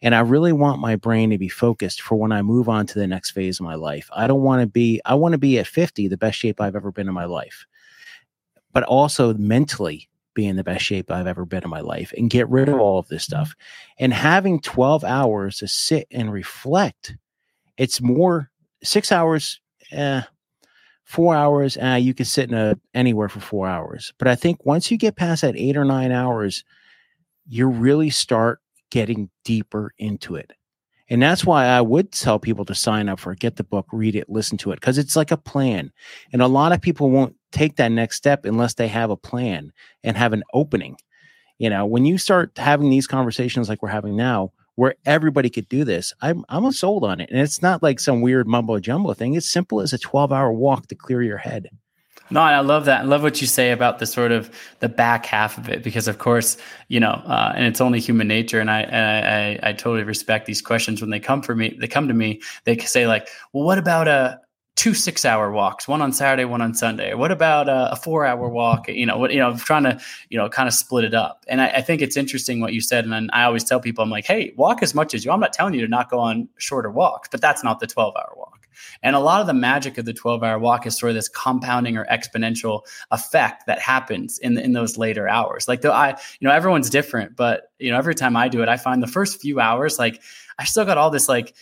And 0.00 0.14
I 0.14 0.20
really 0.20 0.54
want 0.54 0.80
my 0.80 0.96
brain 0.96 1.28
to 1.28 1.36
be 1.36 1.50
focused 1.50 2.00
for 2.00 2.14
when 2.16 2.32
I 2.32 2.40
move 2.40 2.70
on 2.70 2.86
to 2.86 2.98
the 2.98 3.06
next 3.06 3.32
phase 3.32 3.60
of 3.60 3.66
my 3.66 3.74
life. 3.74 4.08
I 4.16 4.26
don't 4.26 4.40
want 4.40 4.62
to 4.62 4.66
be, 4.66 4.98
I 5.04 5.12
want 5.12 5.32
to 5.32 5.38
be 5.38 5.58
at 5.58 5.66
50, 5.66 6.08
the 6.08 6.16
best 6.16 6.38
shape 6.38 6.58
I've 6.58 6.74
ever 6.74 6.90
been 6.90 7.06
in 7.06 7.12
my 7.12 7.26
life, 7.26 7.66
but 8.72 8.84
also 8.84 9.34
mentally 9.34 10.08
be 10.32 10.46
in 10.46 10.56
the 10.56 10.64
best 10.64 10.86
shape 10.86 11.10
I've 11.10 11.26
ever 11.26 11.44
been 11.44 11.64
in 11.64 11.70
my 11.70 11.80
life 11.80 12.14
and 12.16 12.30
get 12.30 12.48
rid 12.48 12.70
of 12.70 12.80
all 12.80 12.98
of 12.98 13.08
this 13.08 13.24
stuff. 13.24 13.54
And 13.98 14.14
having 14.14 14.58
12 14.58 15.04
hours 15.04 15.58
to 15.58 15.68
sit 15.68 16.06
and 16.10 16.32
reflect 16.32 17.14
it's 17.80 18.02
more 18.02 18.49
six 18.82 19.12
hours, 19.12 19.60
eh, 19.92 20.22
four 21.04 21.34
hours, 21.34 21.76
uh, 21.76 21.98
you 22.00 22.14
can 22.14 22.24
sit 22.24 22.50
in 22.50 22.56
a 22.56 22.78
anywhere 22.94 23.28
for 23.28 23.40
four 23.40 23.66
hours. 23.66 24.12
But 24.18 24.28
I 24.28 24.34
think 24.34 24.64
once 24.64 24.90
you 24.90 24.96
get 24.96 25.16
past 25.16 25.42
that 25.42 25.56
eight 25.56 25.76
or 25.76 25.84
nine 25.84 26.12
hours, 26.12 26.64
you 27.48 27.66
really 27.68 28.10
start 28.10 28.60
getting 28.90 29.30
deeper 29.44 29.92
into 29.98 30.36
it. 30.36 30.52
And 31.08 31.20
that's 31.20 31.44
why 31.44 31.66
I 31.66 31.80
would 31.80 32.12
tell 32.12 32.38
people 32.38 32.64
to 32.66 32.74
sign 32.74 33.08
up 33.08 33.18
for 33.18 33.32
it, 33.32 33.40
get 33.40 33.56
the 33.56 33.64
book, 33.64 33.86
read 33.92 34.14
it, 34.14 34.30
listen 34.30 34.56
to 34.58 34.70
it, 34.70 34.76
because 34.76 34.96
it's 34.96 35.16
like 35.16 35.32
a 35.32 35.36
plan. 35.36 35.90
And 36.32 36.40
a 36.40 36.46
lot 36.46 36.70
of 36.70 36.80
people 36.80 37.10
won't 37.10 37.34
take 37.50 37.76
that 37.76 37.90
next 37.90 38.16
step 38.16 38.44
unless 38.44 38.74
they 38.74 38.86
have 38.86 39.10
a 39.10 39.16
plan 39.16 39.72
and 40.04 40.16
have 40.16 40.32
an 40.32 40.44
opening. 40.54 40.96
You 41.58 41.68
know, 41.68 41.84
when 41.84 42.04
you 42.04 42.16
start 42.16 42.56
having 42.56 42.90
these 42.90 43.08
conversations 43.08 43.68
like 43.68 43.82
we're 43.82 43.88
having 43.88 44.16
now, 44.16 44.52
where 44.80 44.94
everybody 45.04 45.50
could 45.50 45.68
do 45.68 45.84
this, 45.84 46.14
I'm 46.22 46.42
I'm 46.48 46.72
sold 46.72 47.04
on 47.04 47.20
it. 47.20 47.28
And 47.30 47.38
it's 47.38 47.60
not 47.60 47.82
like 47.82 48.00
some 48.00 48.22
weird 48.22 48.48
mumbo 48.48 48.78
jumbo 48.78 49.12
thing. 49.12 49.34
It's 49.34 49.50
simple 49.50 49.82
as 49.82 49.92
a 49.92 49.98
12 49.98 50.32
hour 50.32 50.50
walk 50.50 50.86
to 50.86 50.94
clear 50.94 51.22
your 51.22 51.36
head. 51.36 51.68
No, 52.30 52.40
I 52.40 52.60
love 52.60 52.86
that. 52.86 53.02
I 53.02 53.04
love 53.04 53.22
what 53.22 53.42
you 53.42 53.46
say 53.46 53.72
about 53.72 53.98
the 53.98 54.06
sort 54.06 54.32
of 54.32 54.50
the 54.78 54.88
back 54.88 55.26
half 55.26 55.58
of 55.58 55.68
it, 55.68 55.82
because 55.82 56.08
of 56.08 56.16
course, 56.16 56.56
you 56.88 56.98
know, 56.98 57.10
uh, 57.26 57.52
and 57.54 57.66
it's 57.66 57.82
only 57.82 58.00
human 58.00 58.26
nature. 58.26 58.58
And 58.58 58.70
I, 58.70 58.80
and 58.82 59.60
I, 59.62 59.68
I, 59.68 59.72
totally 59.74 60.04
respect 60.04 60.46
these 60.46 60.62
questions 60.62 61.02
when 61.02 61.10
they 61.10 61.20
come 61.20 61.42
for 61.42 61.54
me. 61.54 61.76
They 61.78 61.88
come 61.88 62.08
to 62.08 62.14
me. 62.14 62.40
They 62.64 62.78
say 62.78 63.06
like, 63.06 63.28
"Well, 63.52 63.64
what 63.64 63.76
about 63.76 64.08
a 64.08 64.40
two 64.80 64.94
six 64.94 65.26
hour 65.26 65.52
walks, 65.52 65.86
one 65.86 66.00
on 66.00 66.10
Saturday, 66.10 66.46
one 66.46 66.62
on 66.62 66.72
Sunday? 66.72 67.12
What 67.12 67.30
about 67.30 67.68
a, 67.68 67.92
a 67.92 67.96
four 67.96 68.24
hour 68.24 68.48
walk? 68.48 68.88
You 68.88 69.04
know, 69.04 69.18
what 69.18 69.30
you 69.30 69.38
know, 69.38 69.54
trying 69.54 69.82
to 69.82 70.00
you 70.30 70.38
know 70.38 70.48
kind 70.48 70.66
of 70.66 70.72
split 70.72 71.04
it 71.04 71.12
up. 71.12 71.44
And 71.48 71.60
I, 71.60 71.68
I 71.68 71.82
think 71.82 72.00
it's 72.00 72.16
interesting 72.16 72.60
what 72.60 72.72
you 72.72 72.80
said. 72.80 73.04
And 73.04 73.30
I 73.34 73.44
always 73.44 73.62
tell 73.62 73.78
people, 73.78 74.02
I'm 74.02 74.08
like, 74.08 74.24
hey, 74.24 74.54
walk 74.56 74.82
as 74.82 74.94
much 74.94 75.12
as 75.12 75.22
you. 75.22 75.32
I'm 75.32 75.40
not 75.40 75.52
telling 75.52 75.74
you 75.74 75.82
to 75.82 75.88
not 75.88 76.10
go 76.10 76.18
on 76.18 76.48
shorter 76.56 76.90
walks, 76.90 77.28
but 77.30 77.42
that's 77.42 77.62
not 77.62 77.78
the 77.78 77.86
12 77.86 78.16
hour 78.16 78.32
walk. 78.38 78.68
And 79.02 79.14
a 79.14 79.20
lot 79.20 79.42
of 79.42 79.46
the 79.46 79.52
magic 79.52 79.98
of 79.98 80.06
the 80.06 80.14
12 80.14 80.42
hour 80.42 80.58
walk 80.58 80.86
is 80.86 80.98
sort 80.98 81.10
of 81.10 81.14
this 81.14 81.28
compounding 81.28 81.98
or 81.98 82.06
exponential 82.06 82.86
effect 83.10 83.66
that 83.66 83.80
happens 83.80 84.38
in, 84.38 84.56
in 84.56 84.72
those 84.72 84.96
later 84.96 85.28
hours. 85.28 85.68
Like 85.68 85.82
the, 85.82 85.92
I, 85.92 86.16
you 86.38 86.48
know, 86.48 86.52
everyone's 86.52 86.88
different, 86.88 87.36
but 87.36 87.69
you 87.80 87.90
know, 87.90 87.98
every 87.98 88.14
time 88.14 88.36
I 88.36 88.48
do 88.48 88.62
it, 88.62 88.68
I 88.68 88.76
find 88.76 89.02
the 89.02 89.06
first 89.06 89.40
few 89.40 89.60
hours, 89.60 89.98
like 89.98 90.20
I 90.60 90.64
still 90.64 90.84
got 90.84 90.98
all 90.98 91.10
this 91.10 91.26
like 91.26 91.54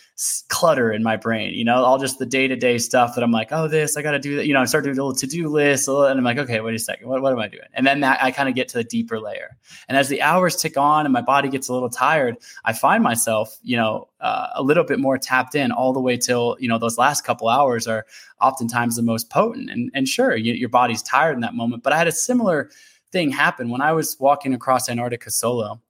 clutter 0.49 0.91
in 0.91 1.03
my 1.03 1.15
brain, 1.15 1.53
you 1.53 1.63
know, 1.63 1.85
all 1.85 1.97
just 1.97 2.19
the 2.19 2.25
day 2.25 2.49
to 2.49 2.57
day 2.57 2.77
stuff 2.77 3.15
that 3.15 3.23
I'm 3.23 3.31
like, 3.31 3.47
oh, 3.51 3.69
this, 3.69 3.95
I 3.95 4.01
got 4.01 4.11
to 4.11 4.19
do 4.19 4.35
that. 4.35 4.45
You 4.45 4.53
know, 4.53 4.59
I 4.59 4.65
start 4.65 4.83
doing 4.83 4.97
a 4.97 5.01
little 5.01 5.15
to 5.15 5.25
do 5.25 5.47
list 5.47 5.87
and 5.87 6.17
I'm 6.17 6.23
like, 6.25 6.37
okay, 6.37 6.59
wait 6.59 6.75
a 6.75 6.79
second. 6.79 7.07
What, 7.07 7.21
what 7.21 7.31
am 7.31 7.39
I 7.39 7.47
doing? 7.47 7.63
And 7.73 7.87
then 7.87 8.01
that, 8.01 8.21
I 8.21 8.31
kind 8.31 8.49
of 8.49 8.55
get 8.55 8.67
to 8.69 8.77
the 8.77 8.83
deeper 8.83 9.17
layer. 9.17 9.55
And 9.87 9.97
as 9.97 10.09
the 10.09 10.21
hours 10.21 10.57
tick 10.57 10.75
on 10.75 11.05
and 11.05 11.13
my 11.13 11.21
body 11.21 11.47
gets 11.47 11.69
a 11.69 11.73
little 11.73 11.89
tired, 11.89 12.35
I 12.65 12.73
find 12.73 13.01
myself, 13.01 13.57
you 13.63 13.77
know, 13.77 14.09
uh, 14.19 14.47
a 14.53 14.61
little 14.61 14.83
bit 14.83 14.99
more 14.99 15.17
tapped 15.17 15.55
in 15.55 15.71
all 15.71 15.93
the 15.93 16.01
way 16.01 16.17
till, 16.17 16.57
you 16.59 16.67
know, 16.67 16.77
those 16.77 16.97
last 16.97 17.23
couple 17.23 17.47
hours 17.47 17.87
are 17.87 18.05
oftentimes 18.41 18.97
the 18.97 19.01
most 19.01 19.29
potent. 19.29 19.69
And, 19.69 19.89
and 19.93 20.09
sure, 20.09 20.35
you, 20.35 20.51
your 20.51 20.67
body's 20.67 21.01
tired 21.01 21.35
in 21.35 21.41
that 21.41 21.55
moment. 21.55 21.83
But 21.83 21.93
I 21.93 21.97
had 21.97 22.09
a 22.09 22.11
similar 22.11 22.69
thing 23.13 23.31
happen 23.31 23.69
when 23.69 23.79
I 23.79 23.93
was 23.93 24.17
walking 24.19 24.53
across 24.53 24.89
Antarctica 24.89 25.31
solo. 25.31 25.81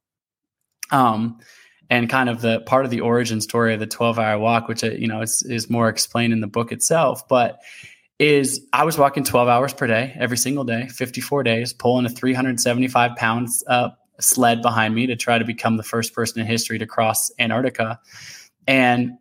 Um, 0.91 1.39
and 1.89 2.07
kind 2.07 2.29
of 2.29 2.41
the 2.41 2.61
part 2.61 2.85
of 2.85 2.91
the 2.91 3.01
origin 3.01 3.41
story 3.41 3.73
of 3.73 3.79
the 3.79 3.87
12 3.87 4.19
hour 4.19 4.37
walk, 4.37 4.67
which, 4.67 4.83
uh, 4.83 4.91
you 4.91 5.07
know, 5.07 5.21
is, 5.21 5.41
is 5.43 5.69
more 5.69 5.89
explained 5.89 6.33
in 6.33 6.39
the 6.39 6.47
book 6.47 6.71
itself. 6.71 7.27
But 7.27 7.61
is 8.19 8.67
I 8.73 8.83
was 8.83 8.97
walking 8.97 9.23
12 9.23 9.47
hours 9.47 9.73
per 9.73 9.87
day, 9.87 10.15
every 10.19 10.37
single 10.37 10.65
day, 10.65 10.87
54 10.87 11.43
days, 11.43 11.73
pulling 11.73 12.05
a 12.05 12.09
375 12.09 13.15
pounds 13.15 13.63
uh, 13.65 13.89
sled 14.19 14.61
behind 14.61 14.93
me 14.93 15.07
to 15.07 15.15
try 15.15 15.39
to 15.39 15.45
become 15.45 15.77
the 15.77 15.83
first 15.83 16.13
person 16.13 16.41
in 16.41 16.45
history 16.47 16.77
to 16.79 16.85
cross 16.85 17.31
Antarctica. 17.39 17.99
And 18.67 19.17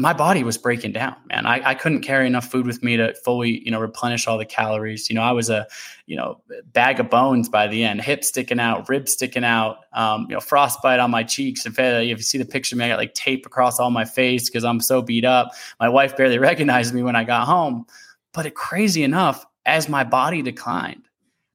my 0.00 0.14
body 0.14 0.42
was 0.42 0.56
breaking 0.56 0.92
down, 0.92 1.14
man. 1.28 1.44
I, 1.44 1.60
I 1.70 1.74
couldn't 1.74 2.00
carry 2.00 2.26
enough 2.26 2.50
food 2.50 2.66
with 2.66 2.82
me 2.82 2.96
to 2.96 3.12
fully, 3.16 3.62
you 3.62 3.70
know, 3.70 3.78
replenish 3.78 4.26
all 4.26 4.38
the 4.38 4.46
calories. 4.46 5.10
You 5.10 5.14
know, 5.14 5.22
I 5.22 5.32
was 5.32 5.50
a, 5.50 5.66
you 6.06 6.16
know, 6.16 6.40
bag 6.72 7.00
of 7.00 7.10
bones 7.10 7.50
by 7.50 7.66
the 7.66 7.84
end, 7.84 8.00
hip 8.00 8.24
sticking 8.24 8.58
out, 8.58 8.88
ribs 8.88 9.12
sticking 9.12 9.44
out, 9.44 9.84
um, 9.92 10.26
you 10.30 10.34
know, 10.34 10.40
frostbite 10.40 11.00
on 11.00 11.10
my 11.10 11.22
cheeks. 11.22 11.66
In 11.66 11.72
fact, 11.72 12.02
if 12.02 12.16
you 12.16 12.22
see 12.22 12.38
the 12.38 12.46
picture, 12.46 12.76
me, 12.76 12.86
I 12.86 12.88
got 12.88 12.98
like 12.98 13.12
tape 13.12 13.44
across 13.44 13.78
all 13.78 13.90
my 13.90 14.06
face 14.06 14.48
because 14.48 14.64
I'm 14.64 14.80
so 14.80 15.02
beat 15.02 15.26
up. 15.26 15.52
My 15.78 15.88
wife 15.90 16.16
barely 16.16 16.38
recognized 16.50 16.94
me 16.94 17.02
when 17.02 17.14
I 17.14 17.24
got 17.24 17.46
home. 17.46 17.84
But 18.32 18.46
it, 18.46 18.54
crazy 18.54 19.02
enough, 19.02 19.44
as 19.66 19.86
my 19.86 20.02
body 20.02 20.40
declined, 20.40 21.08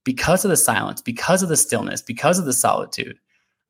because 0.03 0.45
of 0.45 0.51
the 0.51 0.57
silence, 0.57 1.01
because 1.01 1.41
of 1.41 1.49
the 1.49 1.57
stillness, 1.57 2.03
because 2.03 2.37
of 2.37 2.45
the 2.45 2.53
solitude, 2.53 3.17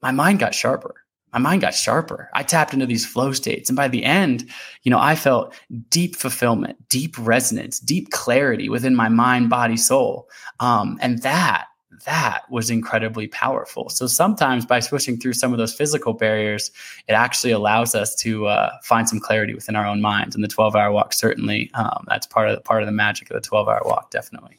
my 0.01 0.12
mind 0.12 0.39
got 0.39 0.53
sharper 0.53 1.04
my 1.36 1.50
mind 1.50 1.62
got 1.62 1.75
sharper. 1.75 2.30
I 2.34 2.44
tapped 2.44 2.74
into 2.74 2.86
these 2.86 3.06
flow 3.06 3.34
states. 3.34 3.70
And 3.70 3.75
by 3.75 3.89
the 3.89 4.06
end, 4.06 4.50
you 4.84 4.89
know, 4.89 5.00
I 5.00 5.15
felt 5.15 5.54
deep 5.89 6.15
fulfillment, 6.15 6.88
deep 6.88 7.13
resonance, 7.20 7.77
deep 7.77 8.10
clarity 8.12 8.70
within 8.70 8.96
my 8.96 9.10
mind, 9.10 9.50
body, 9.50 9.75
soul. 9.75 10.30
Um, 10.62 10.98
and 11.01 11.22
that, 11.24 11.65
that 12.06 12.43
was 12.50 12.69
incredibly 12.69 13.28
powerful. 13.28 13.89
So 13.89 14.08
sometimes 14.08 14.65
by 14.65 14.80
switching 14.80 15.19
through 15.19 15.34
some 15.34 15.52
of 15.52 15.58
those 15.58 15.74
physical 15.74 16.13
barriers, 16.13 16.71
it 17.10 17.13
actually 17.13 17.52
allows 17.52 17.95
us 17.95 18.15
to 18.21 18.45
uh, 18.45 18.71
find 18.82 19.10
some 19.10 19.19
clarity 19.19 19.54
within 19.54 19.76
our 19.76 19.86
own 19.86 20.00
minds. 20.00 20.36
And 20.36 20.43
the 20.43 20.48
12 20.48 20.74
hour 20.74 20.89
walk, 20.93 21.12
certainly, 21.12 21.69
um, 21.74 22.06
that's 22.08 22.28
part 22.28 22.48
of 22.48 22.56
the, 22.56 22.62
part 22.62 22.82
of 22.82 22.86
the 22.86 22.93
magic 22.93 23.30
of 23.30 23.34
the 23.34 23.45
12 23.45 23.67
hour 23.67 23.82
walk, 23.84 24.10
definitely. 24.10 24.58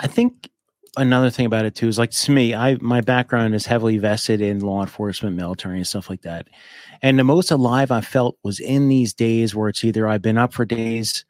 I 0.00 0.06
think 0.06 0.50
another 0.96 1.30
thing 1.30 1.46
about 1.46 1.64
it 1.64 1.74
too 1.74 1.88
is 1.88 1.98
like 1.98 2.10
to 2.10 2.30
me, 2.30 2.54
I 2.54 2.76
my 2.80 3.00
background 3.00 3.54
is 3.54 3.66
heavily 3.66 3.98
vested 3.98 4.40
in 4.40 4.60
law 4.60 4.80
enforcement, 4.82 5.36
military, 5.36 5.76
and 5.76 5.86
stuff 5.86 6.10
like 6.10 6.22
that. 6.22 6.48
And 7.02 7.18
the 7.18 7.24
most 7.24 7.50
alive 7.50 7.90
I 7.90 8.00
felt 8.00 8.36
was 8.42 8.60
in 8.60 8.88
these 8.88 9.12
days 9.12 9.54
where 9.54 9.68
it's 9.68 9.84
either 9.84 10.06
I've 10.06 10.22
been 10.22 10.38
up 10.38 10.52
for 10.52 10.64
days, 10.64 11.24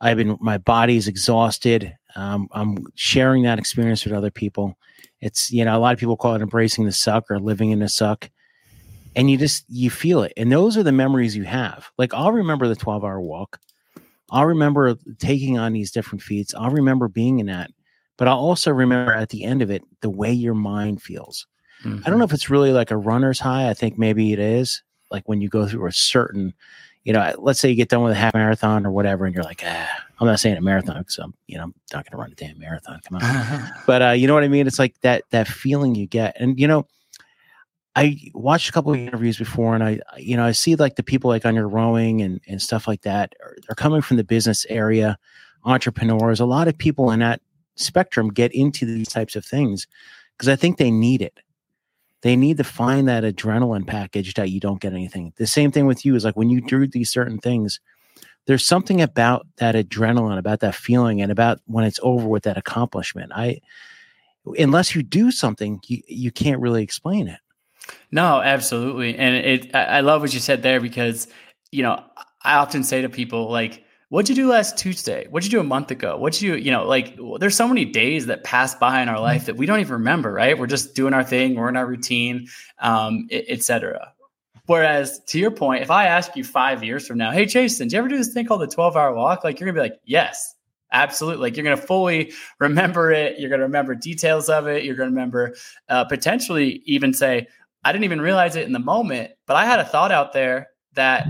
I've 0.00 0.16
been 0.16 0.38
my 0.40 0.58
body's 0.58 1.08
exhausted. 1.08 1.96
Um, 2.14 2.48
I'm 2.52 2.78
sharing 2.94 3.42
that 3.42 3.58
experience 3.58 4.04
with 4.04 4.14
other 4.14 4.30
people. 4.30 4.78
It's 5.20 5.50
you 5.50 5.64
know 5.64 5.76
a 5.76 5.80
lot 5.80 5.92
of 5.94 6.00
people 6.00 6.16
call 6.16 6.34
it 6.34 6.42
embracing 6.42 6.84
the 6.84 6.92
suck 6.92 7.30
or 7.30 7.40
living 7.40 7.70
in 7.70 7.80
the 7.80 7.88
suck, 7.88 8.30
and 9.14 9.30
you 9.30 9.36
just 9.36 9.64
you 9.68 9.90
feel 9.90 10.22
it. 10.22 10.32
And 10.36 10.52
those 10.52 10.76
are 10.76 10.82
the 10.82 10.92
memories 10.92 11.36
you 11.36 11.44
have. 11.44 11.90
Like 11.98 12.14
I'll 12.14 12.32
remember 12.32 12.68
the 12.68 12.76
12 12.76 13.04
hour 13.04 13.20
walk. 13.20 13.60
I'll 14.30 14.46
remember 14.46 14.96
taking 15.18 15.56
on 15.56 15.72
these 15.72 15.92
different 15.92 16.20
feats. 16.20 16.54
I'll 16.54 16.70
remember 16.70 17.06
being 17.06 17.38
in 17.38 17.46
that 17.46 17.70
but 18.16 18.28
I'll 18.28 18.38
also 18.38 18.70
remember 18.70 19.12
at 19.12 19.28
the 19.28 19.44
end 19.44 19.62
of 19.62 19.70
it 19.70 19.82
the 20.00 20.10
way 20.10 20.32
your 20.32 20.54
mind 20.54 21.02
feels. 21.02 21.46
Mm-hmm. 21.84 22.02
I 22.04 22.10
don't 22.10 22.18
know 22.18 22.24
if 22.24 22.32
it's 22.32 22.50
really 22.50 22.72
like 22.72 22.90
a 22.90 22.96
runner's 22.96 23.38
high. 23.38 23.68
I 23.68 23.74
think 23.74 23.98
maybe 23.98 24.32
it 24.32 24.38
is 24.38 24.82
like 25.10 25.28
when 25.28 25.40
you 25.40 25.48
go 25.48 25.66
through 25.66 25.86
a 25.86 25.92
certain, 25.92 26.54
you 27.04 27.12
know, 27.12 27.34
let's 27.38 27.60
say 27.60 27.68
you 27.68 27.76
get 27.76 27.88
done 27.88 28.02
with 28.02 28.12
a 28.12 28.16
half 28.16 28.34
marathon 28.34 28.86
or 28.86 28.90
whatever, 28.90 29.24
and 29.24 29.34
you're 29.34 29.44
like, 29.44 29.62
ah, 29.64 30.04
I'm 30.18 30.26
not 30.26 30.40
saying 30.40 30.56
a 30.56 30.60
marathon 30.60 30.98
because 30.98 31.18
I'm, 31.18 31.34
you 31.46 31.56
know, 31.56 31.64
I'm 31.64 31.74
not 31.92 32.04
going 32.04 32.12
to 32.12 32.16
run 32.16 32.32
a 32.32 32.34
damn 32.34 32.58
marathon. 32.58 33.00
Come 33.08 33.18
on, 33.20 33.70
but 33.86 34.02
uh, 34.02 34.10
you 34.10 34.26
know 34.26 34.34
what 34.34 34.44
I 34.44 34.48
mean? 34.48 34.66
It's 34.66 34.78
like 34.78 35.00
that 35.02 35.24
that 35.30 35.46
feeling 35.46 35.94
you 35.94 36.06
get, 36.06 36.36
and 36.40 36.58
you 36.58 36.66
know, 36.66 36.86
I 37.94 38.18
watched 38.34 38.68
a 38.68 38.72
couple 38.72 38.92
of 38.92 38.98
interviews 38.98 39.38
before, 39.38 39.74
and 39.74 39.84
I, 39.84 40.00
you 40.18 40.36
know, 40.36 40.44
I 40.44 40.52
see 40.52 40.74
like 40.74 40.96
the 40.96 41.02
people 41.02 41.28
like 41.28 41.46
on 41.46 41.54
your 41.54 41.68
rowing 41.68 42.22
and 42.22 42.40
and 42.48 42.60
stuff 42.60 42.88
like 42.88 43.02
that 43.02 43.34
are, 43.42 43.56
are 43.68 43.74
coming 43.76 44.02
from 44.02 44.16
the 44.16 44.24
business 44.24 44.66
area, 44.68 45.18
entrepreneurs. 45.64 46.40
A 46.40 46.46
lot 46.46 46.66
of 46.66 46.76
people 46.76 47.10
in 47.10 47.20
that 47.20 47.40
spectrum 47.76 48.28
get 48.28 48.54
into 48.54 48.84
these 48.84 49.08
types 49.08 49.36
of 49.36 49.44
things 49.44 49.86
because 50.36 50.48
I 50.48 50.56
think 50.56 50.78
they 50.78 50.90
need 50.90 51.22
it. 51.22 51.38
They 52.22 52.36
need 52.36 52.56
to 52.56 52.64
find 52.64 53.08
that 53.08 53.24
adrenaline 53.24 53.86
package 53.86 54.34
that 54.34 54.50
you 54.50 54.58
don't 54.58 54.80
get 54.80 54.92
anything. 54.92 55.32
The 55.36 55.46
same 55.46 55.70
thing 55.70 55.86
with 55.86 56.04
you 56.04 56.16
is 56.16 56.24
like 56.24 56.36
when 56.36 56.50
you 56.50 56.60
do 56.60 56.86
these 56.86 57.10
certain 57.10 57.38
things, 57.38 57.78
there's 58.46 58.66
something 58.66 59.00
about 59.00 59.46
that 59.58 59.74
adrenaline, 59.74 60.38
about 60.38 60.60
that 60.60 60.74
feeling, 60.74 61.20
and 61.20 61.30
about 61.30 61.60
when 61.66 61.84
it's 61.84 62.00
over 62.02 62.26
with 62.26 62.44
that 62.44 62.56
accomplishment. 62.56 63.32
I, 63.34 63.60
unless 64.58 64.94
you 64.94 65.02
do 65.02 65.30
something, 65.30 65.80
you, 65.86 66.02
you 66.08 66.30
can't 66.30 66.60
really 66.60 66.82
explain 66.82 67.28
it. 67.28 67.40
No, 68.10 68.40
absolutely. 68.40 69.16
And 69.16 69.36
it, 69.36 69.74
I 69.74 70.00
love 70.00 70.20
what 70.20 70.34
you 70.34 70.40
said 70.40 70.62
there 70.62 70.80
because, 70.80 71.28
you 71.70 71.82
know, 71.82 72.02
I 72.42 72.56
often 72.56 72.82
say 72.82 73.02
to 73.02 73.08
people, 73.08 73.50
like, 73.50 73.84
What'd 74.08 74.28
you 74.28 74.36
do 74.36 74.48
last 74.48 74.78
Tuesday? 74.78 75.26
What'd 75.30 75.50
you 75.50 75.58
do 75.58 75.60
a 75.60 75.64
month 75.64 75.90
ago? 75.90 76.16
What'd 76.16 76.40
you, 76.40 76.54
you 76.54 76.70
know, 76.70 76.86
like 76.86 77.18
there's 77.40 77.56
so 77.56 77.66
many 77.66 77.84
days 77.84 78.26
that 78.26 78.44
pass 78.44 78.72
by 78.74 79.02
in 79.02 79.08
our 79.08 79.18
life 79.18 79.46
that 79.46 79.56
we 79.56 79.66
don't 79.66 79.80
even 79.80 79.94
remember, 79.94 80.32
right? 80.32 80.56
We're 80.56 80.68
just 80.68 80.94
doing 80.94 81.12
our 81.12 81.24
thing, 81.24 81.56
we're 81.56 81.68
in 81.68 81.76
our 81.76 81.86
routine, 81.86 82.46
um, 82.78 83.26
etc. 83.32 84.12
Whereas 84.66 85.20
to 85.26 85.40
your 85.40 85.50
point, 85.50 85.82
if 85.82 85.90
I 85.90 86.06
ask 86.06 86.36
you 86.36 86.44
five 86.44 86.84
years 86.84 87.04
from 87.04 87.18
now, 87.18 87.32
hey 87.32 87.46
Jason, 87.46 87.88
do 87.88 87.96
you 87.96 87.98
ever 87.98 88.08
do 88.08 88.16
this 88.16 88.32
thing 88.32 88.46
called 88.46 88.60
the 88.60 88.68
12 88.68 88.96
hour 88.96 89.12
walk? 89.12 89.42
Like 89.42 89.58
you're 89.58 89.66
gonna 89.68 89.82
be 89.82 89.90
like, 89.90 90.00
yes, 90.04 90.54
absolutely. 90.92 91.42
Like 91.42 91.56
you're 91.56 91.64
gonna 91.64 91.76
fully 91.76 92.32
remember 92.60 93.10
it. 93.10 93.40
You're 93.40 93.50
gonna 93.50 93.64
remember 93.64 93.96
details 93.96 94.48
of 94.48 94.68
it. 94.68 94.84
You're 94.84 94.94
gonna 94.94 95.10
remember 95.10 95.56
uh, 95.88 96.04
potentially 96.04 96.80
even 96.84 97.12
say, 97.12 97.48
I 97.82 97.90
didn't 97.90 98.04
even 98.04 98.20
realize 98.20 98.54
it 98.54 98.66
in 98.66 98.72
the 98.72 98.78
moment, 98.78 99.32
but 99.46 99.56
I 99.56 99.66
had 99.66 99.80
a 99.80 99.84
thought 99.84 100.12
out 100.12 100.32
there 100.32 100.68
that 100.94 101.26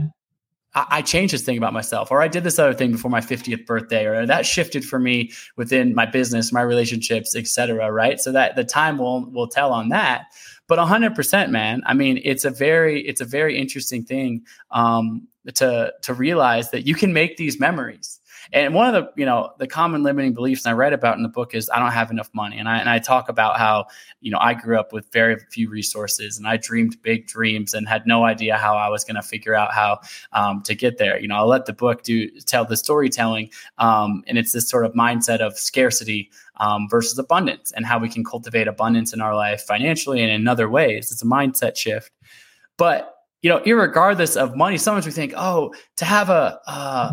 I, 0.76 1.02
changed 1.02 1.32
this 1.32 1.42
thing 1.42 1.56
about 1.56 1.72
myself, 1.72 2.10
or 2.10 2.20
I 2.20 2.28
did 2.28 2.44
this 2.44 2.58
other 2.58 2.74
thing 2.74 2.92
before 2.92 3.10
my 3.10 3.20
50th 3.20 3.64
birthday, 3.64 4.04
or 4.04 4.26
that 4.26 4.44
shifted 4.44 4.84
for 4.84 4.98
me 4.98 5.32
within 5.56 5.94
my 5.94 6.04
business, 6.04 6.52
my 6.52 6.60
relationships, 6.60 7.34
etc. 7.34 7.90
Right. 7.90 8.20
So 8.20 8.30
that 8.32 8.56
the 8.56 8.64
time 8.64 8.98
will 8.98 9.30
will 9.30 9.48
tell 9.48 9.72
on 9.72 9.88
that. 9.88 10.26
But 10.68 10.78
100%, 10.78 11.50
man. 11.50 11.82
I 11.86 11.94
mean, 11.94 12.20
it's 12.24 12.44
a 12.44 12.50
very 12.50 13.00
it's 13.06 13.20
a 13.20 13.24
very 13.24 13.56
interesting 13.56 14.04
thing. 14.04 14.44
Um, 14.70 15.28
to 15.54 15.92
to 16.02 16.14
realize 16.14 16.70
that 16.70 16.86
you 16.86 16.94
can 16.94 17.12
make 17.12 17.36
these 17.36 17.60
memories 17.60 18.20
and 18.52 18.74
one 18.74 18.94
of 18.94 18.94
the, 18.94 19.12
you 19.20 19.26
know, 19.26 19.52
the 19.58 19.66
common 19.66 20.02
limiting 20.02 20.34
beliefs 20.34 20.66
I 20.66 20.72
write 20.72 20.92
about 20.92 21.16
in 21.16 21.22
the 21.22 21.28
book 21.28 21.54
is 21.54 21.68
I 21.70 21.78
don't 21.78 21.92
have 21.92 22.10
enough 22.10 22.30
money. 22.32 22.58
And 22.58 22.68
I, 22.68 22.78
and 22.78 22.88
I 22.88 22.98
talk 22.98 23.28
about 23.28 23.58
how, 23.58 23.86
you 24.20 24.30
know, 24.30 24.38
I 24.40 24.54
grew 24.54 24.78
up 24.78 24.92
with 24.92 25.10
very 25.12 25.38
few 25.50 25.68
resources 25.68 26.38
and 26.38 26.46
I 26.46 26.56
dreamed 26.56 27.00
big 27.02 27.26
dreams 27.26 27.74
and 27.74 27.88
had 27.88 28.06
no 28.06 28.24
idea 28.24 28.56
how 28.56 28.76
I 28.76 28.88
was 28.88 29.04
going 29.04 29.16
to 29.16 29.22
figure 29.22 29.54
out 29.54 29.72
how 29.72 30.00
um, 30.32 30.62
to 30.62 30.74
get 30.74 30.98
there. 30.98 31.18
You 31.18 31.28
know, 31.28 31.36
I'll 31.36 31.48
let 31.48 31.66
the 31.66 31.72
book 31.72 32.02
do 32.02 32.28
tell 32.40 32.64
the 32.64 32.76
storytelling. 32.76 33.50
Um, 33.78 34.22
and 34.26 34.38
it's 34.38 34.52
this 34.52 34.68
sort 34.68 34.84
of 34.84 34.92
mindset 34.92 35.40
of 35.40 35.58
scarcity 35.58 36.30
um, 36.58 36.88
versus 36.88 37.18
abundance 37.18 37.72
and 37.72 37.84
how 37.84 37.98
we 37.98 38.08
can 38.08 38.24
cultivate 38.24 38.68
abundance 38.68 39.12
in 39.12 39.20
our 39.20 39.34
life 39.34 39.62
financially 39.62 40.22
and 40.22 40.30
in 40.30 40.48
other 40.48 40.68
ways. 40.68 41.10
It's 41.12 41.22
a 41.22 41.26
mindset 41.26 41.76
shift. 41.76 42.12
But 42.76 43.12
you 43.42 43.50
know, 43.50 43.60
regardless 43.60 44.34
of 44.34 44.56
money, 44.56 44.78
sometimes 44.78 45.06
we 45.06 45.12
think, 45.12 45.32
oh, 45.36 45.72
to 45.96 46.04
have 46.04 46.30
a, 46.30 46.58
uh, 46.66 47.12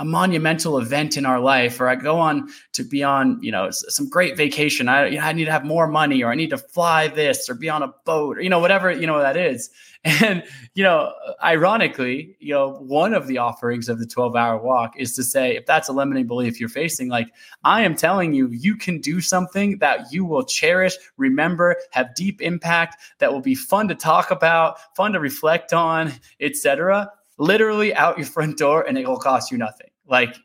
a 0.00 0.04
monumental 0.04 0.78
event 0.78 1.18
in 1.18 1.26
our 1.26 1.38
life 1.38 1.78
or 1.78 1.86
i 1.86 1.94
go 1.94 2.18
on 2.18 2.48
to 2.72 2.82
be 2.82 3.04
on 3.04 3.38
you 3.42 3.52
know 3.52 3.68
some 3.70 4.08
great 4.08 4.34
vacation 4.34 4.88
i 4.88 5.06
you 5.06 5.18
know, 5.18 5.24
i 5.24 5.32
need 5.32 5.44
to 5.44 5.52
have 5.52 5.64
more 5.64 5.86
money 5.86 6.22
or 6.22 6.32
i 6.32 6.34
need 6.34 6.48
to 6.48 6.56
fly 6.56 7.06
this 7.06 7.50
or 7.50 7.54
be 7.54 7.68
on 7.68 7.82
a 7.82 7.94
boat 8.06 8.38
or 8.38 8.40
you 8.40 8.48
know 8.48 8.58
whatever 8.58 8.90
you 8.90 9.06
know 9.06 9.18
that 9.18 9.36
is 9.36 9.68
and 10.04 10.42
you 10.72 10.82
know 10.82 11.12
ironically 11.44 12.34
you 12.40 12.54
know 12.54 12.78
one 12.78 13.12
of 13.12 13.26
the 13.26 13.36
offerings 13.36 13.90
of 13.90 13.98
the 13.98 14.06
12 14.06 14.34
hour 14.34 14.56
walk 14.56 14.94
is 14.96 15.14
to 15.14 15.22
say 15.22 15.54
if 15.54 15.66
that's 15.66 15.90
a 15.90 15.92
limiting 15.92 16.26
belief 16.26 16.58
you're 16.58 16.70
facing 16.70 17.10
like 17.10 17.28
i 17.64 17.82
am 17.82 17.94
telling 17.94 18.32
you 18.32 18.48
you 18.48 18.76
can 18.76 19.02
do 19.02 19.20
something 19.20 19.76
that 19.80 20.10
you 20.10 20.24
will 20.24 20.44
cherish 20.44 20.96
remember 21.18 21.76
have 21.90 22.14
deep 22.14 22.40
impact 22.40 22.96
that 23.18 23.30
will 23.30 23.42
be 23.42 23.54
fun 23.54 23.86
to 23.86 23.94
talk 23.94 24.30
about 24.30 24.78
fun 24.96 25.12
to 25.12 25.20
reflect 25.20 25.74
on 25.74 26.10
etc 26.40 27.12
literally 27.40 27.94
out 27.94 28.18
your 28.18 28.26
front 28.26 28.58
door 28.58 28.86
and 28.86 28.96
it 28.98 29.08
will 29.08 29.18
cost 29.18 29.50
you 29.50 29.58
nothing. 29.58 29.89
Like, 30.10 30.36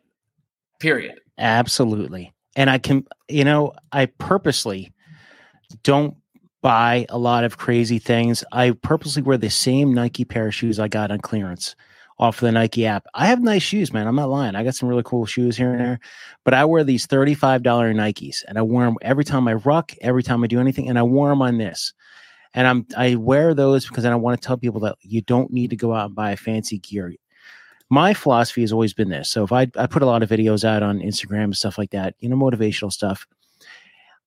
period. 0.80 1.20
Absolutely. 1.38 2.34
And 2.56 2.70
I 2.70 2.78
can, 2.78 3.06
you 3.28 3.44
know, 3.44 3.74
I 3.92 4.06
purposely 4.06 4.94
don't 5.84 6.16
buy 6.62 7.06
a 7.10 7.18
lot 7.18 7.44
of 7.44 7.58
crazy 7.58 8.00
things. 8.00 8.44
I 8.52 8.72
purposely 8.72 9.22
wear 9.22 9.38
the 9.38 9.50
same 9.50 9.94
Nike 9.94 10.24
pair 10.24 10.48
of 10.48 10.56
shoes 10.56 10.80
I 10.80 10.88
got 10.88 11.12
on 11.12 11.20
clearance 11.20 11.76
off 12.18 12.38
of 12.38 12.46
the 12.46 12.52
Nike 12.54 12.86
app. 12.86 13.06
I 13.14 13.26
have 13.26 13.42
nice 13.42 13.62
shoes, 13.62 13.92
man. 13.92 14.08
I'm 14.08 14.16
not 14.16 14.30
lying. 14.30 14.56
I 14.56 14.64
got 14.64 14.76
some 14.76 14.88
really 14.88 15.04
cool 15.04 15.26
shoes 15.26 15.58
here 15.58 15.72
and 15.72 15.82
there, 15.82 16.00
but 16.46 16.54
I 16.54 16.64
wear 16.64 16.86
these 16.86 17.06
$35 17.06 17.62
Nikes 17.62 18.44
and 18.48 18.58
I 18.58 18.62
wear 18.62 18.86
them 18.86 18.96
every 19.02 19.26
time 19.26 19.48
I 19.50 19.56
ruck, 19.56 19.92
every 20.00 20.24
time 20.24 20.44
I 20.44 20.48
do 20.48 20.62
anything. 20.62 20.88
And 20.88 20.98
I 20.98 21.04
wear 21.04 21.30
them 21.32 21.42
on 21.42 21.58
this 21.58 21.94
and 22.56 22.68
I'm 22.68 22.88
I 22.98 23.16
wear 23.16 23.54
those 23.54 23.86
because 23.86 24.06
I 24.06 24.10
don't 24.10 24.22
want 24.22 24.42
to 24.42 24.46
tell 24.46 24.58
people 24.58 24.80
that 24.82 24.96
you 25.02 25.22
don't 25.22 25.52
need 25.52 25.70
to 25.72 25.76
go 25.76 25.94
out 25.94 26.08
and 26.08 26.16
buy 26.16 26.36
fancy 26.36 26.80
gear. 26.80 27.14
My 27.90 28.14
philosophy 28.14 28.62
has 28.62 28.72
always 28.72 28.94
been 28.94 29.10
this. 29.10 29.30
So 29.30 29.44
if 29.44 29.52
I 29.52 29.68
I 29.76 29.88
put 29.88 30.02
a 30.02 30.08
lot 30.08 30.24
of 30.24 30.30
videos 30.30 30.64
out 30.64 30.84
on 30.84 31.00
Instagram 31.00 31.46
and 31.46 31.58
stuff 31.58 31.78
like 31.78 31.92
that, 31.92 32.16
you 32.20 32.30
know, 32.30 32.36
motivational 32.36 32.92
stuff. 32.92 33.28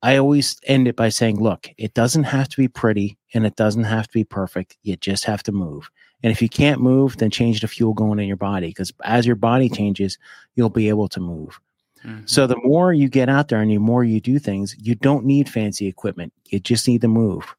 I 0.00 0.16
always 0.16 0.56
end 0.62 0.86
it 0.86 0.94
by 0.94 1.08
saying, 1.08 1.40
look, 1.40 1.68
it 1.76 1.92
doesn't 1.94 2.22
have 2.24 2.48
to 2.50 2.56
be 2.56 2.68
pretty 2.68 3.18
and 3.34 3.44
it 3.44 3.56
doesn't 3.56 3.82
have 3.84 4.06
to 4.06 4.12
be 4.12 4.22
perfect. 4.22 4.76
You 4.82 4.96
just 4.96 5.24
have 5.24 5.42
to 5.42 5.52
move. 5.52 5.90
And 6.22 6.30
if 6.32 6.42
you 6.42 6.48
can't 6.48 6.80
move, 6.80 7.16
then 7.16 7.30
change 7.30 7.60
the 7.60 7.68
fuel 7.68 7.94
going 7.94 8.18
in 8.18 8.28
your 8.28 8.36
body 8.36 8.68
because 8.68 8.92
as 9.04 9.26
your 9.26 9.36
body 9.36 9.68
changes, 9.68 10.18
you'll 10.54 10.70
be 10.70 10.88
able 10.88 11.08
to 11.08 11.20
move. 11.20 11.60
Mm-hmm. 12.04 12.26
So 12.26 12.46
the 12.46 12.60
more 12.62 12.92
you 12.92 13.08
get 13.08 13.28
out 13.28 13.48
there 13.48 13.60
and 13.60 13.70
the 13.70 13.78
more 13.78 14.04
you 14.04 14.20
do 14.20 14.38
things, 14.38 14.76
you 14.78 14.94
don't 14.94 15.24
need 15.24 15.48
fancy 15.48 15.86
equipment. 15.86 16.32
You 16.46 16.60
just 16.60 16.86
need 16.86 17.00
to 17.02 17.08
move. 17.08 17.54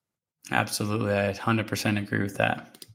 Absolutely. 0.51 1.13
I 1.13 1.33
100% 1.33 1.97
agree 1.97 2.21
with 2.21 2.37
that. 2.37 2.85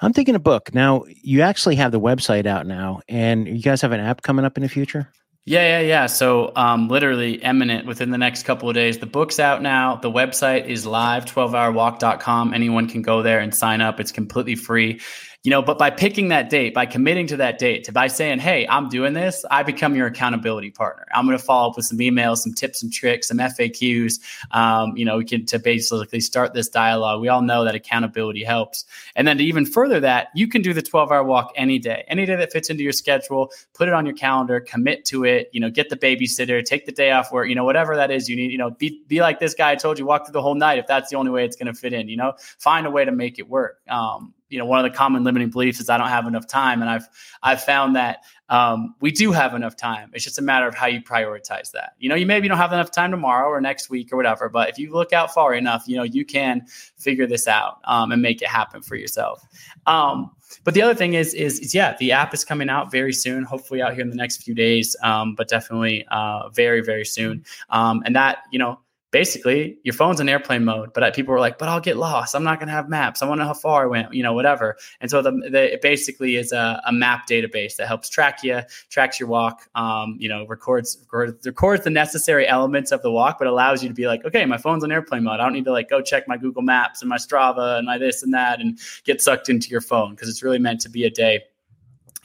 I'm 0.00 0.12
thinking 0.12 0.34
a 0.34 0.40
book. 0.40 0.74
Now, 0.74 1.04
you 1.08 1.42
actually 1.42 1.76
have 1.76 1.92
the 1.92 2.00
website 2.00 2.46
out 2.46 2.66
now, 2.66 3.00
and 3.08 3.46
you 3.48 3.62
guys 3.62 3.80
have 3.82 3.92
an 3.92 4.00
app 4.00 4.22
coming 4.22 4.44
up 4.44 4.56
in 4.56 4.62
the 4.62 4.68
future? 4.68 5.08
Yeah, 5.44 5.80
yeah, 5.80 5.80
yeah. 5.80 6.06
So, 6.06 6.52
um, 6.56 6.88
literally 6.88 7.36
imminent 7.36 7.86
within 7.86 8.10
the 8.10 8.18
next 8.18 8.42
couple 8.42 8.68
of 8.68 8.74
days. 8.74 8.98
The 8.98 9.06
book's 9.06 9.40
out 9.40 9.62
now. 9.62 9.96
The 9.96 10.10
website 10.10 10.66
is 10.66 10.84
live, 10.84 11.24
12hourwalk.com. 11.24 12.52
Anyone 12.52 12.86
can 12.86 13.00
go 13.00 13.22
there 13.22 13.40
and 13.40 13.54
sign 13.54 13.80
up. 13.80 13.98
It's 13.98 14.12
completely 14.12 14.56
free 14.56 15.00
you 15.44 15.50
know 15.50 15.62
but 15.62 15.78
by 15.78 15.88
picking 15.88 16.28
that 16.28 16.50
date 16.50 16.74
by 16.74 16.84
committing 16.84 17.26
to 17.26 17.36
that 17.36 17.58
date 17.58 17.84
to 17.84 17.92
by 17.92 18.06
saying 18.06 18.38
hey 18.38 18.66
i'm 18.68 18.88
doing 18.88 19.12
this 19.12 19.44
i 19.50 19.62
become 19.62 19.94
your 19.94 20.06
accountability 20.06 20.70
partner. 20.70 21.06
I'm 21.14 21.26
going 21.26 21.38
to 21.38 21.42
follow 21.42 21.70
up 21.70 21.76
with 21.76 21.86
some 21.86 21.98
emails 21.98 22.38
some 22.38 22.52
tips 22.52 22.82
and 22.82 22.92
tricks 22.92 23.28
some 23.28 23.38
faqs 23.38 24.18
um, 24.50 24.96
you 24.96 25.04
know 25.04 25.18
we 25.18 25.24
can 25.24 25.46
to 25.46 25.58
basically 25.58 26.20
start 26.20 26.54
this 26.54 26.68
dialogue. 26.68 27.20
We 27.20 27.28
all 27.28 27.42
know 27.42 27.64
that 27.64 27.74
accountability 27.74 28.42
helps. 28.44 28.84
And 29.16 29.26
then 29.26 29.38
to 29.38 29.44
even 29.44 29.64
further 29.64 30.00
that 30.00 30.28
you 30.34 30.48
can 30.48 30.62
do 30.62 30.72
the 30.72 30.82
12 30.82 31.10
hour 31.12 31.22
walk 31.22 31.52
any 31.56 31.78
day 31.78 32.04
any 32.08 32.26
day 32.26 32.36
that 32.36 32.52
fits 32.52 32.68
into 32.70 32.82
your 32.82 32.92
schedule 32.92 33.50
put 33.74 33.88
it 33.88 33.94
on 33.94 34.04
your 34.04 34.14
calendar 34.14 34.60
commit 34.60 35.04
to 35.06 35.24
it 35.24 35.48
you 35.52 35.60
know 35.60 35.70
get 35.70 35.88
the 35.88 35.96
babysitter 35.96 36.64
take 36.64 36.84
the 36.86 36.92
day 36.92 37.12
off 37.12 37.32
work 37.32 37.48
you 37.48 37.54
know 37.54 37.64
whatever 37.64 37.96
that 37.96 38.10
is 38.10 38.28
you 38.28 38.36
need 38.36 38.50
you 38.50 38.58
know 38.58 38.70
be, 38.70 39.02
be 39.06 39.20
like 39.20 39.38
this 39.38 39.54
guy 39.54 39.72
i 39.72 39.74
told 39.74 39.98
you 39.98 40.06
walk 40.06 40.26
through 40.26 40.32
the 40.32 40.42
whole 40.42 40.54
night 40.54 40.78
if 40.78 40.86
that's 40.86 41.10
the 41.10 41.16
only 41.16 41.30
way 41.30 41.44
it's 41.44 41.56
going 41.56 41.72
to 41.72 41.74
fit 41.74 41.92
in 41.92 42.08
you 42.08 42.16
know? 42.16 42.34
Find 42.58 42.86
a 42.86 42.90
way 42.90 43.04
to 43.04 43.12
make 43.12 43.38
it 43.38 43.48
work. 43.48 43.80
Um, 43.88 44.34
you 44.48 44.58
know 44.58 44.64
one 44.64 44.84
of 44.84 44.90
the 44.90 44.96
common 44.96 45.24
limiting 45.24 45.50
beliefs 45.50 45.80
is 45.80 45.88
I 45.88 45.98
don't 45.98 46.08
have 46.08 46.26
enough 46.26 46.46
time, 46.46 46.80
and 46.80 46.90
I've 46.90 47.08
I've 47.42 47.62
found 47.62 47.96
that 47.96 48.24
um, 48.48 48.94
we 49.00 49.10
do 49.10 49.32
have 49.32 49.54
enough 49.54 49.76
time. 49.76 50.10
It's 50.14 50.24
just 50.24 50.38
a 50.38 50.42
matter 50.42 50.66
of 50.66 50.74
how 50.74 50.86
you 50.86 51.02
prioritize 51.02 51.72
that. 51.72 51.92
You 51.98 52.08
know, 52.08 52.14
you 52.14 52.26
maybe 52.26 52.48
don't 52.48 52.58
have 52.58 52.72
enough 52.72 52.90
time 52.90 53.10
tomorrow 53.10 53.48
or 53.48 53.60
next 53.60 53.90
week 53.90 54.12
or 54.12 54.16
whatever, 54.16 54.48
but 54.48 54.68
if 54.68 54.78
you 54.78 54.92
look 54.92 55.12
out 55.12 55.32
far 55.32 55.54
enough, 55.54 55.84
you 55.86 55.96
know 55.96 56.02
you 56.02 56.24
can 56.24 56.66
figure 56.96 57.26
this 57.26 57.46
out 57.46 57.78
um, 57.84 58.12
and 58.12 58.22
make 58.22 58.42
it 58.42 58.48
happen 58.48 58.82
for 58.82 58.96
yourself. 58.96 59.42
Um, 59.86 60.30
but 60.64 60.74
the 60.74 60.82
other 60.82 60.94
thing 60.94 61.14
is, 61.14 61.34
is, 61.34 61.58
is, 61.60 61.74
yeah, 61.74 61.96
the 61.98 62.12
app 62.12 62.32
is 62.32 62.44
coming 62.44 62.70
out 62.70 62.90
very 62.90 63.12
soon. 63.12 63.44
Hopefully, 63.44 63.82
out 63.82 63.92
here 63.92 64.02
in 64.02 64.10
the 64.10 64.16
next 64.16 64.42
few 64.42 64.54
days, 64.54 64.96
um, 65.02 65.34
but 65.34 65.48
definitely 65.48 66.06
uh, 66.10 66.48
very, 66.50 66.80
very 66.80 67.04
soon. 67.04 67.44
Um, 67.70 68.02
and 68.06 68.16
that, 68.16 68.38
you 68.50 68.58
know, 68.58 68.80
basically 69.10 69.78
your 69.84 69.94
phone's 69.94 70.20
in 70.20 70.28
airplane 70.28 70.64
mode 70.64 70.92
but 70.92 71.14
people 71.14 71.32
were 71.32 71.40
like 71.40 71.58
but 71.58 71.68
i'll 71.68 71.80
get 71.80 71.96
lost. 71.96 72.34
I'm 72.34 72.44
not 72.44 72.58
going 72.58 72.68
to 72.68 72.74
have 72.74 72.88
maps. 72.88 73.22
I 73.22 73.26
want 73.26 73.38
to 73.38 73.44
know 73.44 73.48
how 73.48 73.54
far 73.54 73.84
i 73.84 73.86
went 73.86 74.12
you 74.12 74.22
know 74.22 74.32
whatever. 74.32 74.76
And 75.00 75.10
so 75.10 75.22
the, 75.22 75.30
the 75.30 75.74
it 75.74 75.82
basically 75.82 76.36
is 76.36 76.52
a, 76.52 76.80
a, 76.86 76.92
map 76.92 77.26
database 77.28 77.76
that 77.76 77.86
helps 77.86 78.08
track 78.08 78.42
you 78.42 78.60
tracks 78.90 79.18
your 79.18 79.28
walk 79.28 79.68
um, 79.74 80.16
you 80.18 80.28
know 80.28 80.46
records, 80.46 80.98
records 81.00 81.46
records 81.46 81.84
the 81.84 81.90
necessary 81.90 82.46
elements 82.46 82.92
of 82.92 83.02
the 83.02 83.10
walk 83.10 83.38
but 83.38 83.46
allows 83.46 83.82
you 83.82 83.88
to 83.88 83.94
be 83.94 84.06
like 84.06 84.24
okay 84.24 84.44
my 84.44 84.58
phone's 84.58 84.84
on 84.84 84.92
airplane 84.92 85.24
mode. 85.24 85.40
I 85.40 85.44
don't 85.44 85.52
need 85.52 85.64
to 85.64 85.72
like 85.72 85.88
go 85.88 86.02
check 86.02 86.28
my 86.28 86.36
google 86.36 86.62
maps 86.62 87.02
and 87.02 87.08
my 87.08 87.16
strava 87.16 87.78
and 87.78 87.86
my 87.86 87.98
this 87.98 88.22
and 88.22 88.34
that 88.34 88.60
and 88.60 88.78
get 89.04 89.22
sucked 89.22 89.48
into 89.48 89.68
your 89.68 89.80
phone 89.80 90.10
because 90.10 90.28
it's 90.28 90.42
really 90.42 90.58
meant 90.58 90.80
to 90.82 90.90
be 90.90 91.04
a 91.04 91.10
day 91.10 91.42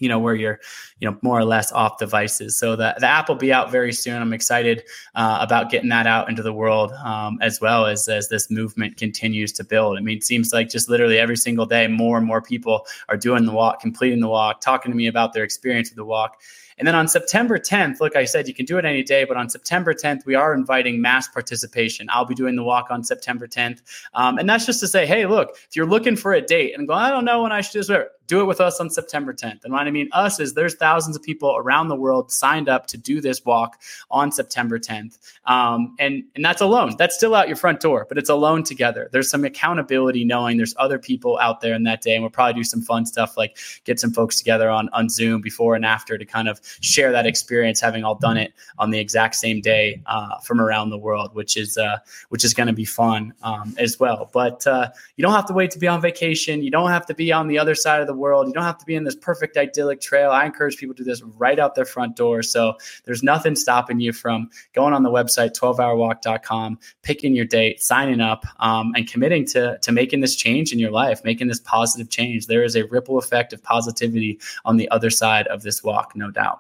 you 0.03 0.09
know 0.09 0.19
where 0.19 0.35
you're 0.35 0.59
you 0.99 1.09
know 1.09 1.17
more 1.21 1.39
or 1.39 1.45
less 1.45 1.71
off 1.71 1.97
devices. 1.97 2.55
So 2.55 2.75
the, 2.75 2.93
the 2.99 3.07
app 3.07 3.29
will 3.29 3.35
be 3.35 3.53
out 3.53 3.71
very 3.71 3.93
soon. 3.93 4.21
I'm 4.21 4.33
excited 4.33 4.83
uh, 5.15 5.37
about 5.39 5.71
getting 5.71 5.89
that 5.89 6.05
out 6.05 6.29
into 6.29 6.43
the 6.43 6.53
world 6.53 6.91
um, 7.03 7.39
as 7.41 7.61
well 7.61 7.85
as 7.85 8.07
as 8.09 8.29
this 8.29 8.51
movement 8.51 8.97
continues 8.97 9.51
to 9.53 9.63
build. 9.63 9.97
I 9.97 10.01
mean 10.01 10.17
it 10.17 10.23
seems 10.23 10.51
like 10.51 10.69
just 10.69 10.89
literally 10.89 11.17
every 11.17 11.37
single 11.37 11.65
day 11.65 11.87
more 11.87 12.17
and 12.17 12.27
more 12.27 12.41
people 12.41 12.85
are 13.07 13.17
doing 13.17 13.45
the 13.45 13.53
walk 13.53 13.79
completing 13.79 14.19
the 14.19 14.27
walk 14.27 14.61
talking 14.61 14.91
to 14.91 14.97
me 14.97 15.07
about 15.07 15.33
their 15.33 15.43
experience 15.43 15.89
with 15.89 15.97
the 15.97 16.05
walk 16.05 16.41
and 16.77 16.87
then 16.87 16.95
on 16.95 17.07
September 17.07 17.57
10th, 17.57 17.99
look, 17.99 18.15
I 18.15 18.25
said 18.25 18.47
you 18.47 18.53
can 18.53 18.65
do 18.65 18.77
it 18.77 18.85
any 18.85 19.03
day, 19.03 19.25
but 19.25 19.37
on 19.37 19.49
September 19.49 19.93
10th, 19.93 20.25
we 20.25 20.35
are 20.35 20.53
inviting 20.53 21.01
mass 21.01 21.27
participation. 21.27 22.07
I'll 22.09 22.25
be 22.25 22.35
doing 22.35 22.55
the 22.55 22.63
walk 22.63 22.87
on 22.89 23.03
September 23.03 23.47
10th. 23.47 23.81
Um, 24.13 24.37
and 24.37 24.49
that's 24.49 24.65
just 24.65 24.79
to 24.81 24.87
say, 24.87 25.05
hey, 25.05 25.25
look, 25.25 25.57
if 25.69 25.75
you're 25.75 25.85
looking 25.85 26.15
for 26.15 26.33
a 26.33 26.41
date 26.41 26.77
and 26.77 26.87
go, 26.87 26.93
I 26.93 27.09
don't 27.09 27.25
know 27.25 27.43
when 27.43 27.51
I 27.51 27.61
should 27.61 27.73
do 27.73 27.83
this, 27.83 28.07
do 28.27 28.41
it 28.41 28.45
with 28.45 28.61
us 28.61 28.79
on 28.79 28.89
September 28.89 29.33
10th. 29.33 29.63
And 29.63 29.73
what 29.73 29.85
I 29.85 29.91
mean 29.91 30.09
us 30.11 30.39
is 30.39 30.53
there's 30.53 30.75
thousands 30.75 31.15
of 31.15 31.23
people 31.23 31.55
around 31.57 31.89
the 31.89 31.95
world 31.95 32.31
signed 32.31 32.69
up 32.69 32.87
to 32.87 32.97
do 32.97 33.21
this 33.21 33.43
walk 33.43 33.81
on 34.09 34.31
September 34.31 34.79
10th. 34.79 35.17
Um, 35.45 35.95
and, 35.99 36.23
and 36.35 36.43
that's 36.43 36.61
alone. 36.61 36.95
That's 36.97 37.15
still 37.15 37.35
out 37.35 37.47
your 37.47 37.57
front 37.57 37.81
door, 37.81 38.05
but 38.07 38.17
it's 38.17 38.29
alone 38.29 38.63
together. 38.63 39.09
There's 39.11 39.29
some 39.29 39.43
accountability 39.43 40.23
knowing 40.23 40.57
there's 40.57 40.75
other 40.77 40.99
people 40.99 41.37
out 41.39 41.61
there 41.61 41.73
in 41.73 41.83
that 41.83 42.01
day. 42.01 42.15
And 42.15 42.23
we'll 42.23 42.31
probably 42.31 42.53
do 42.53 42.63
some 42.63 42.81
fun 42.81 43.05
stuff 43.05 43.35
like 43.37 43.57
get 43.83 43.99
some 43.99 44.11
folks 44.11 44.37
together 44.37 44.69
on, 44.69 44.89
on 44.93 45.09
Zoom 45.09 45.41
before 45.41 45.75
and 45.75 45.85
after 45.85 46.17
to 46.17 46.25
kind 46.25 46.47
of 46.47 46.61
share 46.81 47.11
that 47.11 47.25
experience, 47.25 47.79
having 47.79 48.03
all 48.03 48.15
done 48.15 48.37
it 48.37 48.53
on 48.79 48.89
the 48.91 48.99
exact 48.99 49.35
same 49.35 49.61
day 49.61 50.01
uh, 50.05 50.37
from 50.39 50.59
around 50.59 50.89
the 50.89 50.97
world, 50.97 51.33
which 51.33 51.57
is 51.57 51.77
uh, 51.77 51.97
which 52.29 52.43
is 52.43 52.53
going 52.53 52.67
to 52.67 52.73
be 52.73 52.85
fun 52.85 53.33
um, 53.43 53.75
as 53.77 53.99
well. 53.99 54.29
But 54.33 54.65
uh, 54.67 54.89
you 55.17 55.21
don't 55.21 55.33
have 55.33 55.47
to 55.47 55.53
wait 55.53 55.71
to 55.71 55.79
be 55.79 55.87
on 55.87 56.01
vacation. 56.01 56.63
You 56.63 56.71
don't 56.71 56.89
have 56.89 57.05
to 57.07 57.13
be 57.13 57.31
on 57.31 57.47
the 57.47 57.59
other 57.59 57.75
side 57.75 58.01
of 58.01 58.07
the 58.07 58.13
world. 58.13 58.47
You 58.47 58.53
don't 58.53 58.63
have 58.63 58.77
to 58.77 58.85
be 58.85 58.95
in 58.95 59.03
this 59.03 59.15
perfect 59.15 59.57
idyllic 59.57 60.01
trail. 60.01 60.31
I 60.31 60.45
encourage 60.45 60.77
people 60.77 60.95
to 60.95 61.03
do 61.03 61.09
this 61.09 61.21
right 61.21 61.59
out 61.59 61.75
their 61.75 61.85
front 61.85 62.15
door. 62.15 62.43
So 62.43 62.75
there's 63.05 63.23
nothing 63.23 63.55
stopping 63.55 63.99
you 63.99 64.13
from 64.13 64.49
going 64.73 64.93
on 64.93 65.03
the 65.03 65.11
website 65.11 65.57
12hourwalk.com, 65.57 66.79
picking 67.01 67.35
your 67.35 67.45
date, 67.45 67.81
signing 67.81 68.21
up, 68.21 68.45
um, 68.59 68.93
and 68.95 69.07
committing 69.07 69.45
to 69.45 69.77
to 69.79 69.91
making 69.91 70.21
this 70.21 70.35
change 70.35 70.71
in 70.71 70.79
your 70.79 70.91
life, 70.91 71.23
making 71.23 71.47
this 71.47 71.59
positive 71.59 72.09
change. 72.09 72.47
There 72.47 72.63
is 72.63 72.75
a 72.75 72.83
ripple 72.85 73.17
effect 73.17 73.53
of 73.53 73.63
positivity 73.63 74.39
on 74.65 74.77
the 74.77 74.89
other 74.89 75.09
side 75.09 75.47
of 75.47 75.63
this 75.63 75.83
walk, 75.83 76.15
no 76.15 76.31
doubt 76.31 76.52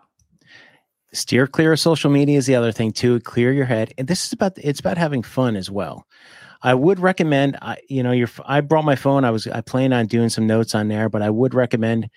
steer 1.13 1.47
clear 1.47 1.73
of 1.73 1.79
social 1.79 2.09
media 2.09 2.37
is 2.37 2.45
the 2.45 2.55
other 2.55 2.71
thing 2.71 2.91
too 2.91 3.19
clear 3.21 3.51
your 3.51 3.65
head 3.65 3.93
and 3.97 4.07
this 4.07 4.25
is 4.25 4.33
about 4.33 4.57
it's 4.57 4.79
about 4.79 4.97
having 4.97 5.21
fun 5.21 5.55
as 5.55 5.69
well 5.69 6.05
i 6.63 6.73
would 6.73 6.99
recommend 6.99 7.57
I, 7.61 7.77
you 7.89 8.03
know 8.03 8.11
your 8.11 8.29
i 8.45 8.61
brought 8.61 8.85
my 8.85 8.95
phone 8.95 9.23
i 9.23 9.31
was 9.31 9.47
i 9.47 9.61
plan 9.61 9.93
on 9.93 10.07
doing 10.07 10.29
some 10.29 10.47
notes 10.47 10.73
on 10.75 10.87
there 10.87 11.09
but 11.09 11.21
i 11.21 11.29
would 11.29 11.53
recommend 11.53 12.09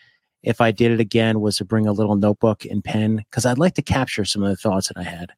if 0.47 0.61
I 0.61 0.71
did 0.71 0.93
it 0.93 1.01
again 1.01 1.41
was 1.41 1.57
to 1.57 1.65
bring 1.65 1.87
a 1.87 1.93
little 1.93 2.15
notebook 2.15 2.65
and 2.65 2.83
pen 2.83 3.17
because 3.17 3.45
I'd 3.45 3.59
like 3.59 3.75
to 3.75 3.83
capture 3.83 4.25
some 4.25 4.45
of 4.45 4.49
the 4.49 4.57
thoughts 4.57 4.89
that 4.89 4.97
I 4.97 5.03
had. 5.03 5.33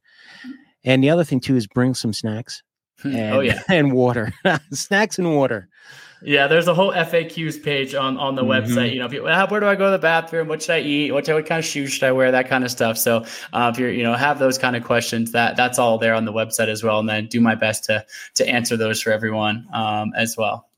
And 0.84 1.02
the 1.02 1.10
other 1.10 1.24
thing 1.24 1.40
too 1.40 1.56
is 1.56 1.66
bring 1.66 1.94
some 1.94 2.12
snacks. 2.12 2.62
Hmm. 3.00 3.16
And, 3.16 3.34
oh 3.34 3.40
yeah, 3.40 3.62
and 3.68 3.92
water, 3.92 4.34
snacks 4.72 5.18
and 5.18 5.34
water. 5.34 5.68
Yeah, 6.20 6.48
there's 6.48 6.66
a 6.66 6.74
whole 6.74 6.92
FAQs 6.92 7.62
page 7.62 7.94
on 7.94 8.16
on 8.16 8.34
the 8.34 8.42
mm-hmm. 8.42 8.72
website. 8.72 8.92
You 8.92 9.00
know, 9.00 9.08
people, 9.08 9.28
ah, 9.28 9.46
where 9.48 9.60
do 9.60 9.66
I 9.66 9.76
go 9.76 9.86
to 9.86 9.90
the 9.92 9.98
bathroom? 9.98 10.48
What 10.48 10.62
should 10.62 10.74
I 10.74 10.80
eat? 10.80 11.12
What, 11.12 11.28
what 11.28 11.46
kind 11.46 11.58
of 11.58 11.64
shoes 11.64 11.92
should 11.92 12.02
I 12.02 12.12
wear? 12.12 12.32
That 12.32 12.48
kind 12.48 12.64
of 12.64 12.70
stuff. 12.70 12.98
So 12.98 13.24
uh, 13.52 13.70
if 13.72 13.78
you're 13.78 13.90
you 13.90 14.02
know 14.02 14.14
have 14.14 14.38
those 14.38 14.58
kind 14.58 14.74
of 14.74 14.84
questions, 14.84 15.32
that 15.32 15.56
that's 15.56 15.78
all 15.78 15.98
there 15.98 16.14
on 16.14 16.24
the 16.24 16.32
website 16.32 16.68
as 16.68 16.82
well. 16.82 16.98
And 16.98 17.08
then 17.08 17.26
do 17.26 17.40
my 17.40 17.54
best 17.54 17.84
to 17.84 18.04
to 18.34 18.48
answer 18.48 18.76
those 18.76 19.00
for 19.00 19.12
everyone 19.12 19.66
um, 19.72 20.12
as 20.16 20.36
well. 20.36 20.68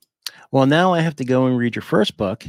Well, 0.51 0.67
now 0.67 0.93
I 0.93 1.01
have 1.01 1.17
to 1.17 1.25
go 1.25 1.47
and 1.47 1.57
read 1.57 1.75
your 1.75 1.83
first 1.83 2.17
book 2.17 2.45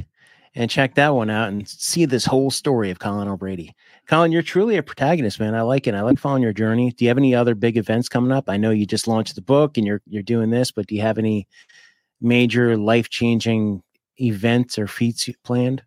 and 0.56 0.70
check 0.70 0.96
that 0.96 1.14
one 1.14 1.30
out 1.30 1.50
and 1.50 1.68
see 1.68 2.06
this 2.06 2.26
whole 2.26 2.52
story 2.52 2.90
of 2.90 3.00
Colin 3.00 3.28
O'Brady. 3.28 3.74
Colin, 4.08 4.32
you're 4.32 4.42
truly 4.42 4.76
a 4.76 4.84
protagonist, 4.84 5.40
man. 5.40 5.56
I 5.56 5.62
like 5.62 5.88
it. 5.88 5.96
I 5.96 6.02
like 6.02 6.20
following 6.20 6.44
your 6.44 6.52
journey. 6.52 6.92
Do 6.92 7.06
you 7.06 7.10
have 7.10 7.18
any 7.18 7.34
other 7.34 7.56
big 7.56 7.78
events 7.78 8.10
coming 8.10 8.32
up? 8.32 8.50
I 8.50 8.58
know 8.58 8.72
you 8.72 8.86
just 8.86 9.08
launched 9.08 9.36
the 9.36 9.42
book 9.42 9.78
and 9.78 9.88
you're 9.88 10.02
you're 10.08 10.24
doing 10.24 10.50
this, 10.50 10.72
but 10.72 10.88
do 10.88 10.96
you 10.96 11.02
have 11.02 11.18
any 11.18 11.48
major 12.22 12.78
life 12.78 13.10
changing 13.10 13.84
events 14.20 14.78
or 14.80 14.88
feats 14.88 15.30
planned? 15.44 15.84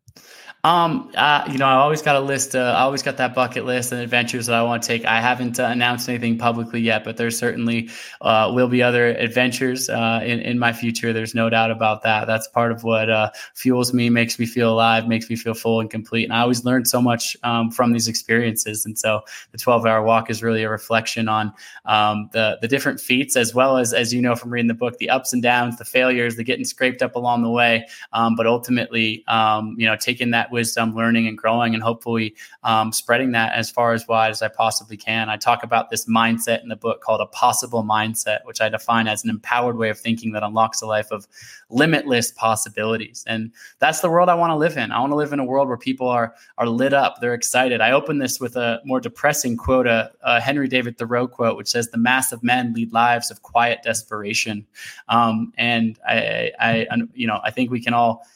Um, 0.65 1.13
uh, 1.15 1.47
you 1.53 1.59
know, 1.59 1.67
I 1.67 1.75
always 1.75 2.01
got 2.01 2.17
a 2.17 2.21
list. 2.21 2.57
Uh, 2.57 2.75
I 2.75 2.81
always 2.81 3.03
got 3.03 3.19
that 3.19 3.35
bucket 3.35 3.67
list 3.67 3.93
and 3.93 4.01
adventures 4.01 4.47
that 4.47 4.55
I 4.55 4.63
want 4.63 4.83
to 4.83 4.87
take. 4.87 5.05
I 5.05 5.21
haven't 5.21 5.61
uh, 5.61 5.65
announced 5.65 6.09
anything 6.09 6.39
publicly 6.39 6.81
yet, 6.81 7.05
but 7.05 7.19
there 7.19 7.31
certainly 7.31 7.91
uh, 8.23 8.51
will 8.55 8.69
be 8.69 8.83
other 8.83 9.09
adventures 9.09 9.91
uh, 9.91 10.21
in 10.25 10.41
in 10.41 10.59
my 10.59 10.73
future. 10.73 11.13
There's 11.13 11.35
no 11.35 11.51
doubt 11.51 11.71
about 11.71 12.03
that. 12.05 12.27
That's 12.27 12.49
part 12.49 12.73
of 12.73 12.83
what 12.83 13.11
uh, 13.11 13.31
fuels 13.53 13.93
me, 13.93 14.09
makes 14.09 14.39
me 14.39 14.47
feel 14.47 14.73
alive, 14.73 15.07
makes 15.07 15.29
me 15.29 15.37
feel 15.37 15.53
full 15.53 15.81
and 15.81 15.91
complete. 15.91 16.25
And 16.25 16.33
I 16.33 16.41
always 16.41 16.65
learn 16.65 16.87
so 16.87 17.03
much 17.03 17.37
um, 17.43 17.71
from 17.71 17.93
these 17.93 18.09
experiences. 18.09 18.87
And 18.87 18.99
so, 18.99 19.21
the 19.53 19.59
12 19.59 19.85
hour 19.85 20.03
walk 20.03 20.31
is 20.31 20.43
really 20.43 20.63
a 20.63 20.71
reflection 20.71 21.29
on 21.29 21.53
um, 21.85 22.31
the 22.33 22.57
the 22.63 22.69
different 22.69 23.01
feats, 23.01 23.37
as 23.37 23.55
well 23.55 23.77
as 23.77 23.93
as 23.93 24.15
you 24.15 24.23
know 24.23 24.35
from 24.35 24.51
reading 24.51 24.69
the 24.69 24.73
book, 24.73 24.97
the 24.97 25.11
ups 25.11 25.35
and 25.35 25.43
downs, 25.43 25.77
the 25.77 25.85
failures, 25.85 26.37
the 26.37 26.45
getting 26.45 26.65
scraped 26.65 27.03
up 27.03 27.17
along 27.17 27.43
the 27.43 27.51
way. 27.51 27.87
Um, 28.15 28.35
but 28.35 28.47
ultimately, 28.47 29.23
um, 29.29 29.77
you 29.77 29.87
know, 29.87 29.95
taking 30.05 30.31
that 30.31 30.53
wisdom, 30.53 30.95
learning 30.95 31.27
and 31.27 31.37
growing, 31.39 31.75
and 31.75 31.83
hopefully 31.83 32.35
um, 32.63 32.93
spreading 32.93 33.33
that 33.33 33.53
as 33.55 33.71
far 33.71 33.93
as 33.95 34.07
wide 34.07 34.31
as 34.31 34.43
I 34.43 34.49
possibly 34.49 34.97
can. 34.97 35.29
I 35.29 35.37
talk 35.37 35.63
about 35.63 35.91
this 35.91 36.07
mindset 36.07 36.63
in 36.63 36.69
the 36.69 36.77
book 36.77 37.01
called 37.01 37.21
a 37.21 37.27
possible 37.27 37.83
mindset, 37.83 38.45
which 38.45 38.61
I 38.61 38.69
define 38.69 39.09
as 39.09 39.25
an 39.25 39.31
empowered 39.31 39.77
way 39.77 39.89
of 39.89 39.99
thinking 39.99 40.33
that 40.33 40.43
unlocks 40.43 40.83
a 40.83 40.87
life 40.87 41.11
of 41.11 41.27
limitless 41.71 42.31
possibilities. 42.33 43.25
And 43.27 43.53
that's 43.79 44.01
the 44.01 44.11
world 44.11 44.29
I 44.29 44.35
want 44.35 44.51
to 44.51 44.57
live 44.57 44.77
in. 44.77 44.93
I 44.93 45.01
want 45.01 45.13
to 45.13 45.17
live 45.17 45.33
in 45.33 45.41
a 45.41 45.45
world 45.45 45.69
where 45.69 45.77
people 45.79 46.09
are 46.09 46.35
are 46.59 46.69
lit 46.69 46.93
up, 46.93 47.21
they're 47.21 47.35
excited. 47.35 47.81
I 47.81 47.93
open 47.93 48.19
this 48.19 48.39
with 48.39 48.57
a 48.57 48.81
more 48.85 49.01
depressing 49.01 49.57
quote, 49.57 49.87
a, 49.87 50.13
a 50.23 50.41
Henry 50.41 50.69
David 50.69 50.99
Thoreau 50.99 51.27
quote, 51.27 51.57
which 51.57 51.69
says, 51.69 51.89
"The 51.89 51.99
mass 51.99 52.33
of 52.33 52.43
men 52.43 52.75
lead 52.75 52.93
lives 52.93 53.31
of 53.31 53.43
quiet 53.43 53.83
desperation." 53.83 54.67
Um, 55.09 55.53
and 55.57 55.99
I, 56.07 56.53
I, 56.61 56.87
I, 56.91 56.97
you 57.15 57.27
know, 57.27 57.41
I 57.43 57.51
think 57.51 57.71
we 57.71 57.81
can 57.81 57.95
all 57.95 58.27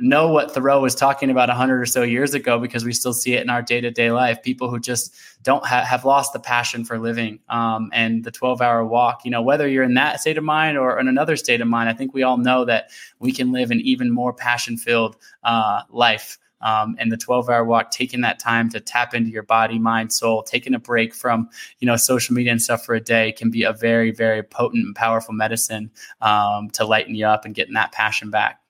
know 0.00 0.28
what 0.28 0.52
Thoreau 0.52 0.80
was 0.80 0.94
talking 0.94 1.30
about 1.30 1.48
100 1.48 1.80
or 1.80 1.86
so 1.86 2.02
years 2.02 2.34
ago 2.34 2.58
because 2.58 2.84
we 2.84 2.92
still 2.92 3.12
see 3.12 3.34
it 3.34 3.42
in 3.42 3.50
our 3.50 3.62
day 3.62 3.80
to 3.80 3.90
day 3.90 4.10
life. 4.10 4.42
People 4.42 4.70
who 4.70 4.78
just 4.78 5.14
don't 5.42 5.64
ha- 5.64 5.84
have 5.84 6.04
lost 6.04 6.32
the 6.32 6.38
passion 6.38 6.84
for 6.84 6.98
living 6.98 7.40
um, 7.48 7.90
and 7.92 8.24
the 8.24 8.30
12 8.30 8.60
hour 8.60 8.84
walk. 8.84 9.24
You 9.24 9.30
know, 9.30 9.42
whether 9.42 9.66
you're 9.68 9.84
in 9.84 9.94
that 9.94 10.20
state 10.20 10.38
of 10.38 10.44
mind 10.44 10.78
or 10.78 10.98
in 10.98 11.08
another 11.08 11.36
state 11.36 11.60
of 11.60 11.68
mind, 11.68 11.88
I 11.88 11.92
think 11.92 12.14
we 12.14 12.22
all 12.22 12.36
know 12.36 12.64
that 12.64 12.90
we 13.18 13.32
can 13.32 13.52
live 13.52 13.70
an 13.70 13.80
even 13.80 14.10
more 14.10 14.32
passion 14.32 14.76
filled 14.76 15.16
uh, 15.44 15.82
life. 15.90 16.38
Um, 16.62 16.96
and 16.98 17.12
the 17.12 17.18
12 17.18 17.50
hour 17.50 17.64
walk, 17.64 17.90
taking 17.90 18.22
that 18.22 18.38
time 18.38 18.70
to 18.70 18.80
tap 18.80 19.14
into 19.14 19.30
your 19.30 19.42
body, 19.42 19.78
mind, 19.78 20.12
soul, 20.12 20.42
taking 20.42 20.74
a 20.74 20.78
break 20.78 21.14
from, 21.14 21.50
you 21.78 21.86
know, 21.86 21.96
social 21.96 22.34
media 22.34 22.50
and 22.50 22.62
stuff 22.62 22.84
for 22.84 22.94
a 22.94 23.00
day 23.00 23.32
can 23.32 23.50
be 23.50 23.62
a 23.62 23.72
very, 23.72 24.10
very 24.10 24.42
potent 24.42 24.84
and 24.84 24.96
powerful 24.96 25.34
medicine 25.34 25.90
um, 26.22 26.70
to 26.70 26.86
lighten 26.86 27.14
you 27.14 27.26
up 27.26 27.44
and 27.44 27.54
getting 27.54 27.74
that 27.74 27.92
passion 27.92 28.30
back. 28.30 28.60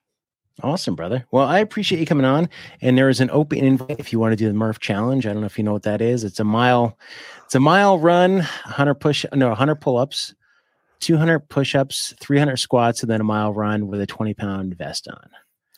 Awesome, 0.63 0.95
brother. 0.95 1.25
Well, 1.31 1.45
I 1.45 1.59
appreciate 1.59 1.99
you 1.99 2.05
coming 2.05 2.25
on. 2.25 2.49
And 2.81 2.97
there 2.97 3.09
is 3.09 3.21
an 3.21 3.29
open 3.31 3.59
invite 3.59 3.99
if 3.99 4.11
you 4.11 4.19
want 4.19 4.31
to 4.31 4.35
do 4.35 4.47
the 4.47 4.53
Murph 4.53 4.79
Challenge. 4.79 5.25
I 5.25 5.31
don't 5.31 5.41
know 5.41 5.45
if 5.45 5.57
you 5.57 5.63
know 5.63 5.73
what 5.73 5.83
that 5.83 6.01
is. 6.01 6.23
It's 6.23 6.39
a 6.39 6.43
mile, 6.43 6.97
it's 7.45 7.55
a 7.55 7.59
mile 7.59 7.99
run, 7.99 8.37
100 8.37 8.95
push, 8.95 9.25
no, 9.33 9.49
100 9.49 9.75
pull 9.75 9.97
ups, 9.97 10.33
200 11.01 11.47
push 11.47 11.75
ups, 11.75 12.15
300 12.19 12.57
squats, 12.57 13.01
and 13.03 13.11
then 13.11 13.21
a 13.21 13.23
mile 13.23 13.53
run 13.53 13.87
with 13.87 14.01
a 14.01 14.07
20 14.07 14.33
pound 14.33 14.75
vest 14.75 15.07
on. 15.07 15.29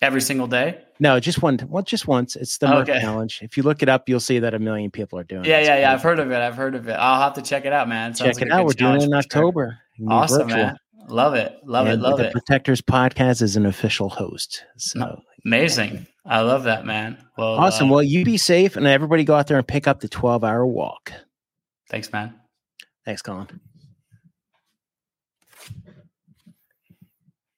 Every 0.02 0.22
single 0.22 0.48
day? 0.48 0.80
No, 1.02 1.20
just 1.20 1.42
one. 1.42 1.60
Well, 1.68 1.84
just 1.84 2.08
once. 2.08 2.38
It's 2.38 2.58
the 2.58 2.68
Murph 2.68 2.89
okay. 2.89 3.02
Challenge. 3.02 3.39
If 3.42 3.58
you 3.58 3.63
look 3.63 3.84
it 3.84 3.89
up, 3.89 4.08
you'll 4.08 4.22
see 4.22 4.39
that 4.39 4.54
a 4.54 4.60
million 4.60 4.92
people 4.92 5.20
are 5.20 5.26
doing. 5.26 5.44
Yeah, 5.44 5.60
it. 5.60 5.65
yeah, 5.65 5.80
yeah. 5.80 5.94
I've 5.94 6.02
heard 6.02 6.20
of 6.20 6.32
it. 6.32 6.38
I've 6.38 6.56
heard 6.56 6.74
of 6.76 6.88
it. 6.88 6.94
I'll 6.94 7.22
have 7.22 7.34
to 7.34 7.42
check 7.42 7.65
it 7.65 7.74
out, 7.74 7.89
man. 7.89 8.12
It 8.12 8.15
check 8.15 8.36
like 8.36 8.44
it 8.44 8.52
out. 8.52 8.65
We're 8.65 8.72
doing 8.72 9.02
it 9.02 9.04
in 9.04 9.13
October. 9.13 9.78
Sure. 9.98 10.08
Awesome, 10.10 10.48
virtual. 10.48 10.63
man. 10.63 10.78
Love 11.08 11.34
it. 11.36 11.58
Love 11.66 11.88
and 11.88 12.00
it. 12.00 12.04
Love 12.04 12.18
the 12.18 12.28
it. 12.28 12.32
Protectors 12.32 12.82
podcast 12.82 13.42
is 13.42 13.56
an 13.56 13.66
official 13.66 14.10
host. 14.10 14.64
So 14.78 15.22
amazing. 15.46 16.06
I 16.26 16.42
love 16.42 16.64
that, 16.64 16.86
man. 16.86 17.18
Well, 17.38 17.56
awesome. 17.56 17.90
Uh, 17.90 17.96
well, 17.96 18.04
you 18.04 18.24
be 18.24 18.38
safe 18.38 18.76
and 18.76 18.86
everybody 18.86 19.24
go 19.24 19.36
out 19.36 19.48
there 19.48 19.58
and 19.58 19.68
pick 19.68 19.88
up 19.88 20.00
the 20.02 20.08
12 20.08 20.44
hour 20.44 20.66
walk. 20.66 21.12
Thanks, 21.90 22.12
man. 22.12 22.36
Thanks, 23.06 23.22
Colin. 23.22 23.60